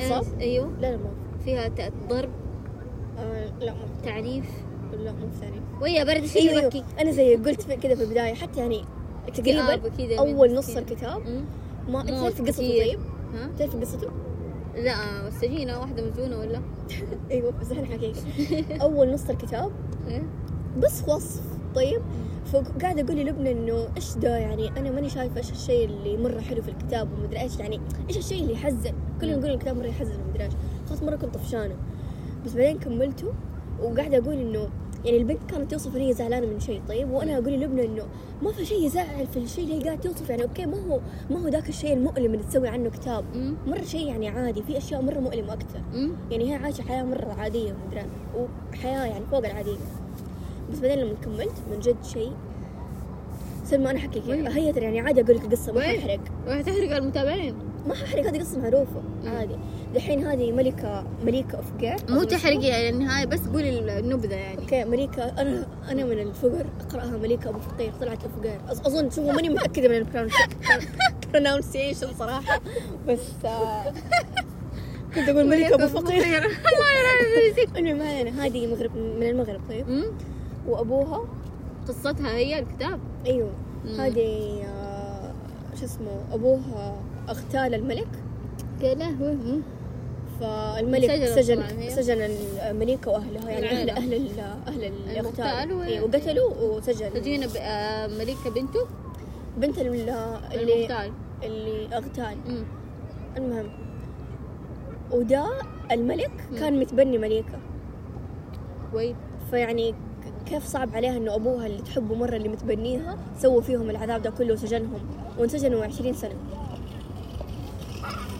[0.02, 1.10] إيش؟ أيوه لا لا ما
[1.44, 1.70] فيها
[2.08, 2.30] ضرب
[3.18, 4.44] آه لا ما تعنيف
[4.92, 8.34] لا مو ثاني ويا برد شيء أيوه يبكي أيوه أنا زي قلت كذا في البداية
[8.34, 8.84] حتى يعني
[9.34, 9.80] تقريبا
[10.18, 10.76] أول نص.
[10.76, 11.22] الكتاب.
[11.88, 12.68] ما أنت تعرف قصته.
[12.68, 12.98] طيب؟
[13.34, 14.10] ها؟ تعرف قصته؟
[14.76, 16.62] لا السجينة واحدة مسجونة ولا؟
[17.30, 18.16] أيوه بس إحنا حكيك
[18.82, 19.72] أول نص الكتاب
[20.08, 20.22] إيه؟
[20.78, 21.42] بس وصف
[21.74, 22.02] طيب
[22.52, 26.62] فقاعدة أقول للبنى إنه إيش ده يعني أنا ماني شايفة إيش الشيء اللي مرة حلو
[26.62, 30.44] في الكتاب ومدري إيش يعني إيش الشيء اللي يحزن كلهم يقولون الكتاب مرة يحزن ومدري
[30.44, 30.52] إيش.
[30.88, 31.74] خلاص مرة كنت طفشانة.
[32.46, 33.32] بس بعدين كملته
[33.82, 34.68] وقاعدة أقول إنه
[35.04, 38.02] يعني البنت كانت توصف إن هي زعلانة من شيء طيب؟ وأنا أقول للبنى إنه
[38.42, 41.42] ما في شيء يزعل في الشيء اللي هي قاعدة توصف يعني أوكي ما هو ما
[41.42, 43.24] هو ذاك الشيء المؤلم اللي تسوي عنه كتاب.
[43.66, 46.12] مرة شيء يعني عادي في أشياء مرة مؤلمة أكثر أمم.
[46.30, 48.06] يعني هي عايشة حياة مرة عادية ومدري
[48.72, 49.76] وحياة يعني فوق العادية.
[50.72, 52.32] بس بعدين لما كملت من جد شيء
[53.64, 56.96] سلمى أنا أحكي لك وين؟ هي يعني عادي أقول لك القصة ما وين؟ ححرق وهتحرق
[56.96, 57.54] المتابعين؟
[57.86, 59.02] ما ححرق هذه قصة معروفة.
[59.26, 59.56] عادي.
[59.94, 64.58] دحين هذه ملكة مليكة جير مو تحرقي على النهاية بس قولي النبذة يعني.
[64.58, 69.48] okay مليكة أنا أنا من الفقر أقرأها مليكة أبو فقير طلعت أوفقير أظن شوفوا ماني
[69.48, 70.06] متأكدة من
[71.34, 72.60] ال pronunciation صراحة.
[73.08, 73.92] بس آه،
[75.14, 76.42] كنت أقول ملكه أبو فقير.
[77.76, 80.04] المهم ما علينا هذه مغرب من المغرب طيب.
[80.68, 81.24] وأبوها؟
[81.88, 83.00] قصتها هي الكتاب.
[83.26, 83.52] أيوه.
[83.98, 85.32] هذه آه،
[85.80, 88.08] شو اسمه أبوها اغتال الملك
[88.80, 89.60] يا لهوي.
[90.40, 91.90] فالملك سجن سجن.
[91.90, 92.20] سجن
[92.70, 93.90] الملكة واهلها يعني أهل.
[93.90, 94.92] أهل
[95.40, 98.86] أهل و- إيه، وقتلوا وسجن سجينة ب- آه، ملكة بنته
[99.58, 99.86] بنت ال-
[100.54, 102.36] اللي المغتال اللي اغتال.
[103.36, 103.68] المهم
[105.12, 105.44] وده
[105.92, 106.58] الملك مم.
[106.58, 107.58] كان متبني ملكة
[108.94, 109.14] وي
[109.50, 109.94] فيعني
[110.46, 114.52] كيف صعب عليها إنه أبوها اللي تحبه مرة اللي متبنيها سووا فيهم العذاب ده كله
[114.52, 115.00] وسجنهم
[115.38, 116.34] وانسجنوا 20 سنة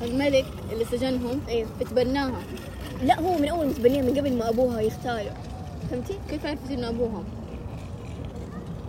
[0.02, 2.42] الملك اللي سجنهم أيوه اتبناها
[3.02, 5.32] لا هو من أول متبنيها من قبل ما أبوها يغتاله
[5.90, 7.24] فهمتي؟ كيف عرفت إنه أبوهم؟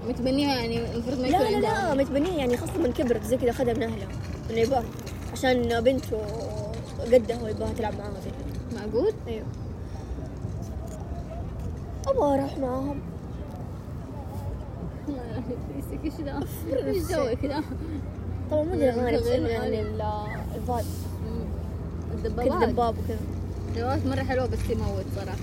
[0.07, 3.37] متبنيها يعني المفروض ما لا يكون لا عندها لا متبنيها يعني خاصة من كبرت زي
[3.37, 4.07] كذا خدها من أهلها
[4.49, 4.83] إنه يبغاها
[5.33, 6.17] عشان بنته
[7.13, 8.31] قدها ويبغاها تلعب معاها زي
[8.71, 9.45] كذا معقول؟ أيوه
[12.07, 13.01] أبغى أروح معاهم
[15.07, 15.43] الله
[15.77, 16.39] يحفظك إيش ذا؟
[16.87, 17.63] إيش جوك كذا؟
[18.53, 19.81] طبعا مو ذي الاغاني بس يعني
[20.55, 20.85] الفايب
[22.13, 23.17] الدبابات دباب وكذا.
[23.75, 25.37] دبابات مرة حلوة بس تموت صراحة.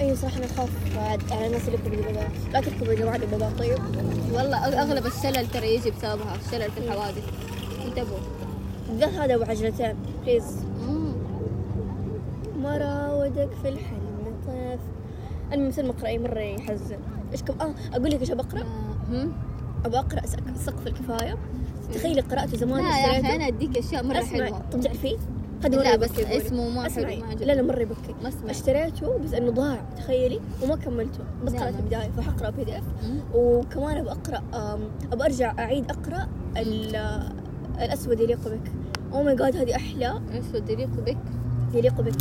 [0.00, 3.58] أيوه صراحة أنا أخاف عاد على الناس اللي يركبوا دبابات لا تركبوا يا جماعة دبابات
[3.58, 3.78] طيب.
[4.32, 7.24] والله أغلب الشلل ترى يجي بسببها الشلل في الحوادث.
[7.86, 8.18] انتبهوا.
[8.88, 10.44] بالذات هذا أبو عجلتين بليز
[10.88, 11.12] مم.
[12.62, 14.80] ما راودك في الحلم طيف
[15.52, 16.98] المهم سلمى اقرأي مرة يحزن.
[17.32, 18.60] إيش كم آه أقول لك إيش بقرا
[19.12, 19.28] آه،؟
[19.84, 21.36] أبغى أقرأ سق- سقف الكفاية.
[21.94, 24.62] تخيلي قراته زمان لا يا أخي اشتريته أنا أديك أشياء مرة اسمع حلوة.
[24.72, 24.80] طب
[25.64, 26.36] هذا مرة لا بس يقولي.
[26.36, 28.14] اسمه ما حلو ما لا لا مرة يبكي.
[28.22, 28.50] ما أسمع.
[28.50, 30.40] اشتريته بس إنه ضاع تخيلي.
[30.62, 31.18] وما كملته.
[31.44, 31.74] بس قرأت.
[31.74, 33.18] البداية فحقرا PDF مم.
[33.34, 34.80] وكمان أبغى أقرأ آم،
[35.12, 37.22] أبغى أرجع أعيد أقرأ ال-
[37.80, 38.72] الأسود يليق بك.
[39.12, 40.20] oh my god هذه أحلى.
[40.38, 41.18] اسود يليق بك؟
[41.74, 42.16] يليق بك.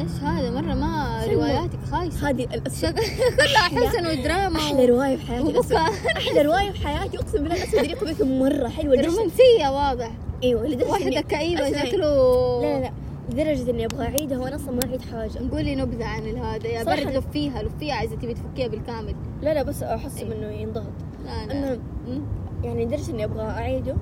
[0.00, 1.24] إيش هذا؟ مرة ما.
[1.32, 2.28] رواياتك خايسة.
[2.30, 2.94] هذه الاسود
[3.36, 5.76] كلها حزن ودراما أحلى رواية في حياتي
[6.16, 8.96] أحلى رواية في حياتي أقسم بالله الأسود يليق بك مرة حلوة.
[8.96, 10.10] لدرجة- رومانسية واضح.
[10.44, 11.86] إيوه لدرجة كئيبة اسمعي.
[11.90, 12.62] شكله.
[12.62, 12.90] لا لا
[13.30, 15.42] لدرجة إني أبغى أعيدها وأنا أصلا ما أعيد حاجة.
[15.42, 16.84] نقولي نبذة عن هذا يا.
[16.84, 19.14] برد لفيها لفيها إذا تبي تفكيها بالكامل.
[19.42, 20.34] لا لا بس أحس أيوة.
[20.34, 20.84] إنه ينضغط.
[21.26, 21.78] لا لا.
[22.64, 23.96] يعني لدرجة إني أبغى أعيده.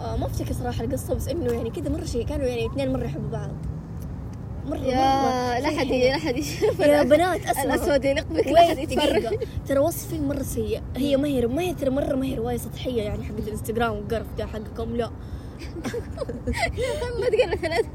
[0.00, 3.04] آه ما أفتكر صراحة القصة بس إنه يعني كذا مرة شيء كانوا يعني اثنين مرة
[3.04, 3.50] يحبوا بعض.
[4.68, 5.86] مرة يا لا حد.
[5.86, 6.36] لا حد
[6.80, 7.74] يا بنات أسمعوا.
[7.74, 9.38] الأسود يليق بك لا حد يتفرج.
[9.68, 10.82] ترى وصف فيلم مرة سيء.
[10.96, 14.26] هي ما هي ما هي ترى مرة ما هي رواية سطحية يعني حقت الإنستغرام والقرف
[14.38, 15.10] ده حقكم لا.
[17.40, 17.88] قال ثلاثة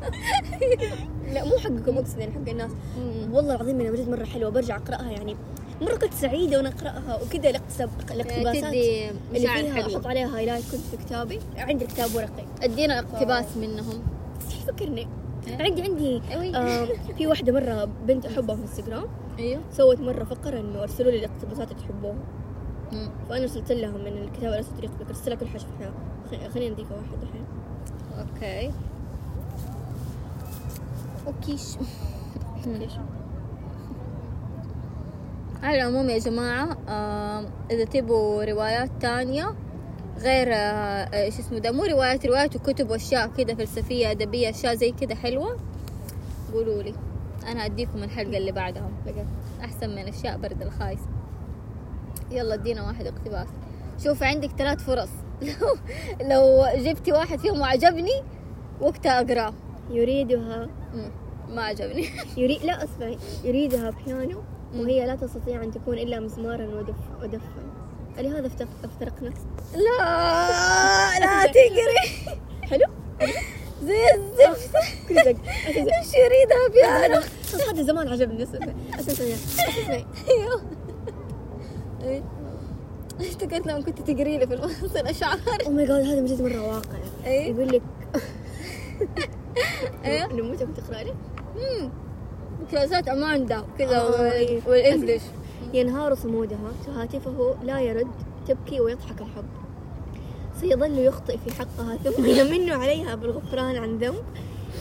[1.34, 2.72] لا مو حقكم أقصد يعني حق الناس.
[3.32, 5.36] والله العظيم انها بجد مرة حلوة برجع أقرأها يعني.
[5.82, 11.40] مرة كنت سعيدة وأنا أقرأها وكذا الاقتباسات اللي فيها أحط عليها highlight كنت في كتابي.
[11.58, 12.46] عندي كتاب ورقي.
[12.64, 14.04] أدينا اقتباس منهم.
[14.68, 15.08] فكرني
[15.48, 16.22] عندي عندي.
[16.58, 16.86] آه
[17.18, 19.06] في واحدة مرة بنت أحبها في انستغرام
[19.40, 19.62] أيوه.
[19.72, 22.16] سوت مرة فقرة إنه أرسلوا لي الاقتباسات اللي تحبوها.
[22.92, 23.10] مم.
[23.30, 25.94] فأنا أرسلت لها من الكتاب الأسود يليق بك أرسلت لها كل حاجة في الحياة.
[26.50, 27.46] خ- خلينا نديك واحد الحين.
[28.20, 28.72] okay.
[31.28, 31.62] اوكيش
[32.66, 32.92] ليش؟
[35.64, 39.56] على العموم يا جماعة آه إذا تبوا روايات تانية
[40.18, 44.76] غير آه آه، شو اسمه ده مو روايات روايات وكتب وأشياء كده فلسفية أدبية أشياء
[44.76, 45.58] زي كده حلوة.
[46.54, 46.94] قولوا لي.
[47.48, 48.90] أنا أديكم الحلقة اللي بعدها.
[49.64, 51.00] أحسن من أشياء برد الخايس.
[52.32, 53.48] يلا ادينا واحد اقتباس.
[54.04, 55.10] شوف عندك ثلاث فرص.
[55.42, 55.68] لو
[56.32, 58.24] لو جبتي واحد فيهم وعجبني
[58.82, 59.54] وقتها أقرأه.
[59.92, 60.70] يريدها.
[61.50, 62.08] ما عجبني.
[62.38, 64.42] يريد لا اسمعي يريدها بيانو
[64.76, 67.63] وهي لا تستطيع أن تكون إلا مزمارا ودف ودفا
[68.18, 68.50] لهذا
[68.84, 69.34] افترقنا
[69.76, 72.38] لا لا تقري.
[72.64, 72.86] حلو؟
[73.84, 74.76] زي الزفت.
[75.12, 75.22] أسمع
[75.68, 77.22] إيش يريدها بيانو
[77.70, 78.68] هذا زمان عجبني اسمع
[79.00, 79.96] اسمع اسمع
[80.30, 80.62] أيوه.
[82.04, 82.24] إيه.
[83.22, 86.62] افتكرت لما كنت تقري لي في الوسط الاشعار أو ماي جاد هذا من جد مرة
[86.68, 86.98] واقع.
[87.26, 87.52] إيه.
[87.52, 87.82] يقول لك
[90.44, 91.14] متى كنت تقرا لي؟
[92.72, 94.62] كلاسات اماندا كذا آه، وال- إيه.
[94.68, 95.22] والإنجليش.
[95.74, 98.12] ينهار صمودها هاتفه لا يرد
[98.48, 99.46] تبكي ويضحك الحب.
[100.62, 104.24] سيظل يخطئ في حقها ثم يمن عليها بالغفران عن ذنب.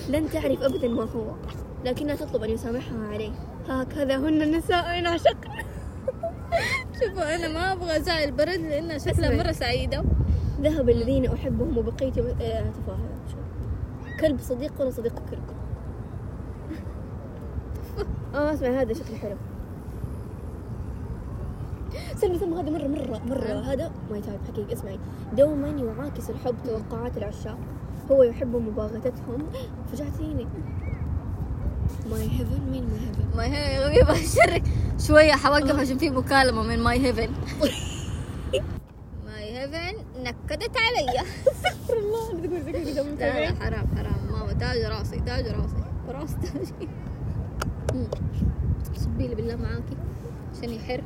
[0.08, 1.34] لن تعرف ابدا ما هو
[1.84, 3.32] لكنها تطلب أن يسامحها عليه.
[3.68, 5.50] هكذا هن النساء إن عشقن.
[7.00, 9.44] شوفوا أنا ما أبغى ازعل البرد لانها شكلها اسمع.
[9.44, 10.04] مرة سعيدة.
[10.60, 13.08] ذهب الذين أحبهم وبقيت آه، تفاهة.
[13.30, 13.40] شوف.
[14.20, 15.44] كلب صديق ولا صديق كلب؟
[18.34, 19.36] آه اسمع هذا شكله حلو.
[22.22, 23.44] سلمى سلمى هذا مرة مرة مرة.
[23.48, 23.72] آه.
[23.72, 24.72] هذا ما يتعب حقيقي.
[24.72, 24.98] اسمعي.
[25.32, 27.58] دوما يعاكس الحب توقعات العشاق
[28.10, 29.46] هو يحب مباغتتهم.
[29.92, 30.46] فجعتيني
[32.10, 33.48] my heaven مين my heaven my
[33.98, 34.62] heaven بشرك.
[34.98, 37.28] شوية حوقف عشان في مكالمة من my heaven
[39.26, 41.20] my heaven نكدت علي.
[41.52, 42.30] استغفر الله.
[42.32, 43.54] أنا تقول زي كذا لا.
[43.60, 44.32] حرام حرام.
[44.32, 45.84] ماما تاج راسي تاج راسي.
[46.08, 46.72] راس تاجي
[47.94, 48.06] مم.
[48.96, 49.96] صبي لي بالله معاكي.
[50.58, 51.02] عشان يحر.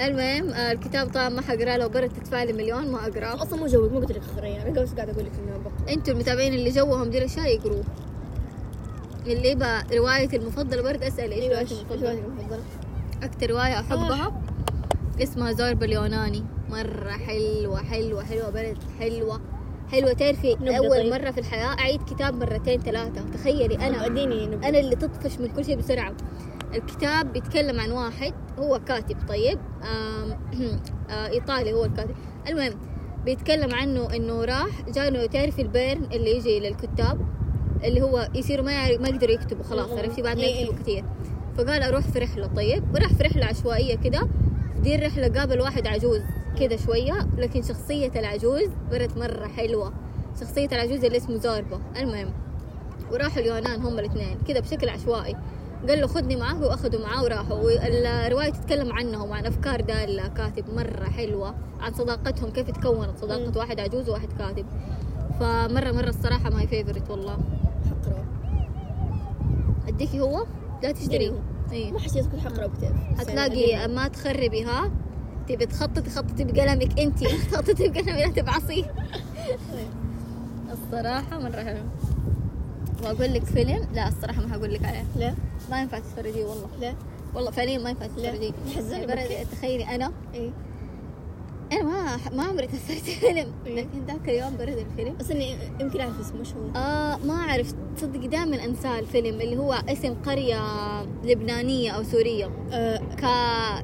[0.00, 1.76] المهم آه الكتاب طبعا ما حقراه.
[1.76, 3.42] لو برد تدفع لي مليون ما أقرأه.
[3.42, 6.14] أصلا مو جوك ما قلت لك اقرأي أنا بس قاعدة أقول لك إنه بقرا أنتوا
[6.14, 7.84] المتابعين اللي جوهم دي الاشياء يقروه
[9.26, 12.60] اللي يبقى روايتي المفضلة برد أسأل إيش روايتي المفضلة؟
[13.22, 14.42] أكتر رواية أحبها؟
[15.22, 19.40] اسمها زورب اليوناني مرة حلوة حلوة حلوة برد حلوة.
[19.92, 20.12] حلوة.
[20.12, 21.12] تعرفي أول طيب.
[21.12, 23.30] مرة في الحياة أعيد كتاب مرتين ثلاثة.
[23.34, 24.44] تخيلي أنا أديني.
[24.44, 26.14] أنا اللي تطفش من كل شيء بسرعة.
[26.74, 29.16] الكتاب بيتكلم عن واحد هو كاتب.
[29.28, 30.38] طيب؟ آم،
[31.10, 32.14] آه، إيطالي هو الكاتب.
[32.48, 32.72] المهم
[33.24, 37.20] بيتكلم عنه إنه راح جانه تعرفي البيرن اللي يجي للكتاب؟
[37.84, 39.90] اللي هو يصيروا ما يعرف ما يقدروا يكتبوا خلاص.
[39.90, 41.04] عرفتي؟ بعد ما إيه يكتبوا كثير
[41.56, 42.46] فقال أروح في رحلة.
[42.46, 44.28] طيب؟ وراح في رحلة عشوائية كده.
[44.82, 46.22] دي الرحلة قابل واحد عجوز.
[46.60, 49.92] كده شوية لكن شخصية العجوز برد مرة حلوة.
[50.40, 52.32] شخصية العجوز اللي اسمه زوربا المهم
[53.12, 55.36] وراحوا اليونان هم الاثنين كذا بشكل عشوائي.
[55.88, 57.56] قال له خذني معاه وأخذوا معاه وراحوا.
[57.56, 61.54] والرواية تتكلم عنهم وعن أفكار ده الكاتب مرة حلوة.
[61.80, 63.58] عن صداقتهم كيف تكونت صداقة.
[63.58, 64.66] واحد عجوز وواحد كاتب.
[65.40, 67.38] فمرة مرة الصراحة my favorite والله.
[67.90, 68.24] حقرا
[69.88, 70.46] أديكي هو؟
[70.82, 71.28] لا تشتريه.
[71.28, 71.92] اديني إيه.
[71.92, 74.90] ما حسيت كنت حقرا بكتاب حتلاقي ما تخربي ها
[75.48, 77.24] تبي تخططي خططي بقلمك انت.
[77.52, 78.84] تخططي بقلمي لا تبعصي.
[80.72, 81.78] الصراحة مرة حلو
[83.02, 83.88] واقول لك فيلم.
[83.94, 85.04] لا الصراحة ما هقول لك عليه.
[85.16, 85.34] لا.
[85.70, 86.66] ما ينفع تتفرجيه والله.
[86.80, 86.94] لا.
[87.34, 88.06] والله فعليا ما ينفع.
[88.06, 88.52] تتفرجيه
[89.06, 89.44] بكي.
[89.52, 90.12] تخيلي أنا.
[90.34, 90.50] إيه.
[91.72, 93.52] أنا ما ما عمري تأثرت فيلم.
[93.66, 95.16] لكن ذاك اليوم برد الفيلم.
[95.16, 97.74] بس إني يمكن أعرف اسمه شو آه ما أعرف.
[97.96, 100.60] تصدقي دائما أنساه الفيلم اللي هو اسم قرية
[101.24, 102.50] لبنانية أو سورية.
[102.72, 103.00] آه،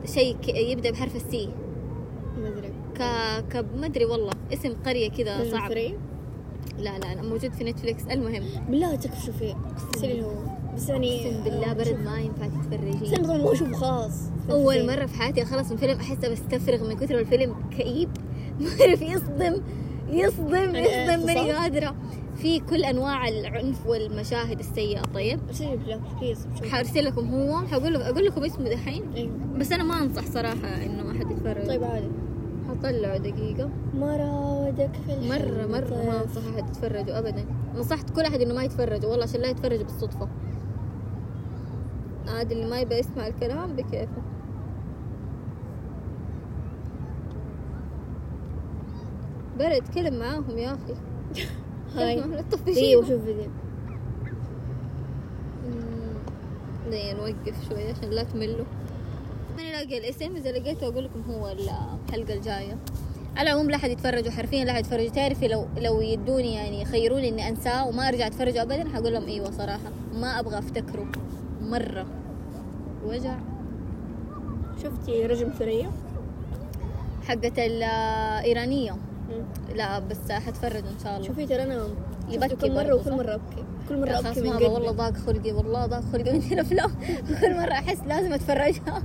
[0.03, 1.49] كشيء يبدأ بحرف ال C.
[2.39, 2.73] ما أدري.
[2.95, 2.99] ك
[3.53, 4.33] ك ما أدري والله.
[4.53, 8.03] اسم قرية كذا صعب؟ لا لا لا موجود في نتفليكس.
[8.11, 8.43] المهم.
[8.69, 9.55] بالله تكفى شوفي
[9.97, 10.33] سيري هو.
[10.79, 14.13] بس يعني أقسم بالله برد ما ينفع تتفرجيه سلمى طبعا ما اشوفه خلاص
[14.51, 17.55] أول مرة في حياتي أخلص من فيلم أحسه بستفرغ من كثر الفيلم.
[17.79, 18.09] كئيب.
[18.61, 19.63] ما أعرف يصدم.
[20.11, 21.27] يصدم يصدم.
[21.27, 21.95] ماني؟ قادرة.
[22.37, 25.03] في كل أنواع العنف والمشاهد السيئة.
[25.03, 25.41] طيب.
[26.71, 27.67] حارسل لكم هو.
[27.67, 29.03] حقول لك أقول لكم اسمه دحين.
[29.17, 29.29] إيه.
[29.59, 31.67] بس أنا ما أنصح صراحة إنه احد يتفرج.
[31.67, 32.09] طيب عادي.
[32.69, 36.37] حط طلعوا دقيقة مراودك في مرة مرة ما طيف.
[36.37, 37.45] أنصح أحد يتفرجوا ابدا.
[37.77, 40.29] نصحت كل أحد إنه ما يتفرجوا والله عشان لا يتفرج بالصدفة.
[42.29, 44.23] عاد اللي ما يبغى يسمع الكلام بكيفه.
[49.59, 50.95] برد اتكلم معاهم يا أخي.
[51.97, 52.25] هاي.
[52.75, 53.51] شيء وشوف فيديو
[56.91, 58.65] دقيقة نوقف شوي عشان لا تملوا.
[59.59, 62.77] من ألاقي الاسم إذا لقيته أقول لكم هو الحلقة الجاية.
[63.37, 67.29] على العموم لا أحد يتفرجوا حرفيا لا أحد يتفرجوا تعرفي لو لو يدوني يعني يخيروني
[67.29, 69.91] إني أنساه وما أرجع أتفرج ابدا حقول لهم إيوه صراحة.
[70.15, 71.07] ما أبغى أفتكره.
[71.69, 72.07] مرة.
[73.05, 73.39] وجع.
[74.83, 75.91] شفتي رجم ثريا؟
[77.29, 78.97] حقت الايرانية
[79.75, 81.27] لا بس حتفرج إن شاء الله.
[81.27, 81.89] شوفي ترى أنا
[82.29, 84.97] يبكي كل مرة برضه، وكل؟ مرة ابكي كل مرة خلاص ابكي من ماما والله قلبي
[84.97, 86.91] ضاق خلقي والله ضاق خلقي من الافلام
[87.41, 89.03] كل مرة أحس لازم أتفرجها.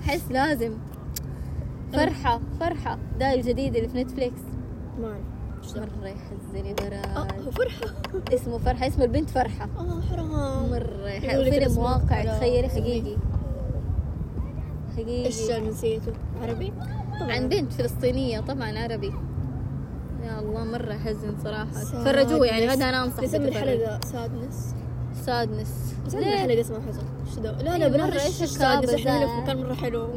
[0.00, 0.72] أحس لازم.
[1.92, 2.98] فرحة فرحة.
[3.18, 4.40] ده الجديد اللي في نتفليكس.
[5.00, 5.39] ما أعرف.
[5.76, 7.80] مرة يحزن يا براد هو فرحة
[8.34, 12.36] اسمه فرحة اسم البنت فرحة آه حرام مرة يح- يقول لك فيلم اسمه واقع لا.
[12.38, 13.16] تخيلي حقيقي
[14.98, 16.12] إيش حقيقي جنسيته؟
[16.42, 16.72] عربي؟
[17.20, 19.12] عن بنت فلسطينية طبعا عربي
[20.22, 21.64] يا الله مرة يحزن صراحة.
[21.70, 23.68] تفرجوه يعني هذا أنا انصح نسمي بتفرج.
[23.68, 24.74] الحلقة sadness
[25.26, 29.42] sadness نسمي ليه؟ الحلقة اسمها حزن إيش؟ لا لا أيوة، مرة إيش sadness إحنا؟ في
[29.42, 30.08] مكان مرة حلو.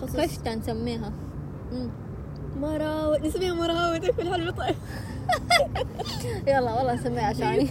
[0.00, 1.12] خصص كشتا نسميها.
[2.60, 4.74] مراود نسميها مراودك في طيب
[6.48, 7.70] يلا والله نسميها عشاني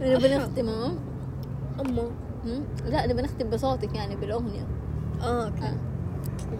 [0.00, 0.68] نبي نختم
[2.44, 4.66] مم؟ لا نبي نختم بصوتك يعني بالأغنية.
[5.22, 5.64] آه أوكي.
[5.64, 5.76] آه.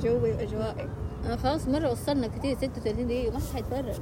[0.02, 0.88] جوي وأجوائي.
[1.30, 3.94] آه خلاص مرة وصلنا كثير 36 دقيقة ما حد حيتفرج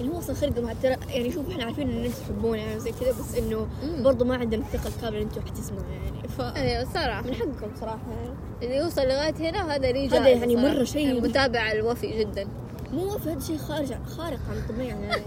[0.00, 2.92] اللي هو أصلا خلق مع ترى يعني شوف إحنا عارفين إن الناس يحبونا يعني زي
[2.92, 4.02] كذا بس إنه مم.
[4.02, 6.28] برضو ما عندنا الثقة الكاملة ان أنتم حتسمعوا يعني.
[6.28, 7.22] ف أيوه صراحة.
[7.22, 8.34] من حقكم صراحة يعني.
[8.62, 10.56] اللي يوصل لغاية هنا هذا لي هذا يعني.
[10.56, 12.46] مرة شيء- المتابع الوفي جدا.
[12.92, 15.22] مو وفي هذا شيء خارج خارق عن الطبيعه يعني.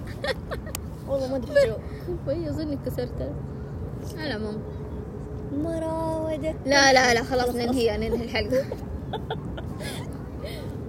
[1.09, 1.73] والله ما أدري شو
[2.27, 3.33] وهي اظني كسرتها
[4.17, 4.61] على العموم
[5.57, 8.65] مراودك لا لا لا خلاص ننهي ننهي الحلقة.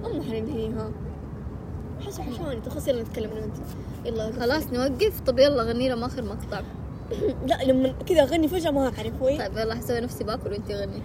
[0.07, 0.91] اما حننهيها
[2.07, 3.57] حسب حشاني خلاص يلا نتكلم أنا وأنت؟
[4.05, 4.33] يلا.
[4.41, 5.21] خلاص نوقف.
[5.21, 6.61] طب يلا غني لهم آخر مقطع.
[7.49, 11.03] لا لما كذا أغني فجأة ما أعرف وين طيب يلا حسوي نفسي باكل وانتي غني.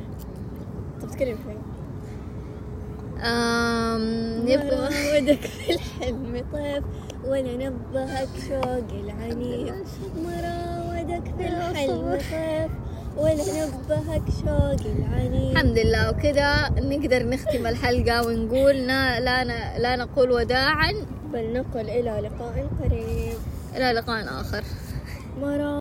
[1.01, 1.55] طب تكلم شوي.
[3.23, 4.01] آم
[4.41, 6.83] نبغى مراودك في الحلم طيف
[7.25, 9.75] ولا نبهك شوق العنيف.
[10.17, 12.71] مراودك في الحلم طيف
[13.17, 19.43] ولا نبهك شوق العنيف الحمد لله وكذا نقدر نختم الحلقة ونقول لا لا,
[19.79, 20.91] لا نقول وداعا.
[21.33, 23.37] بل نقل إلى لقاء قريب.
[23.75, 24.63] إلى لقاء آخر.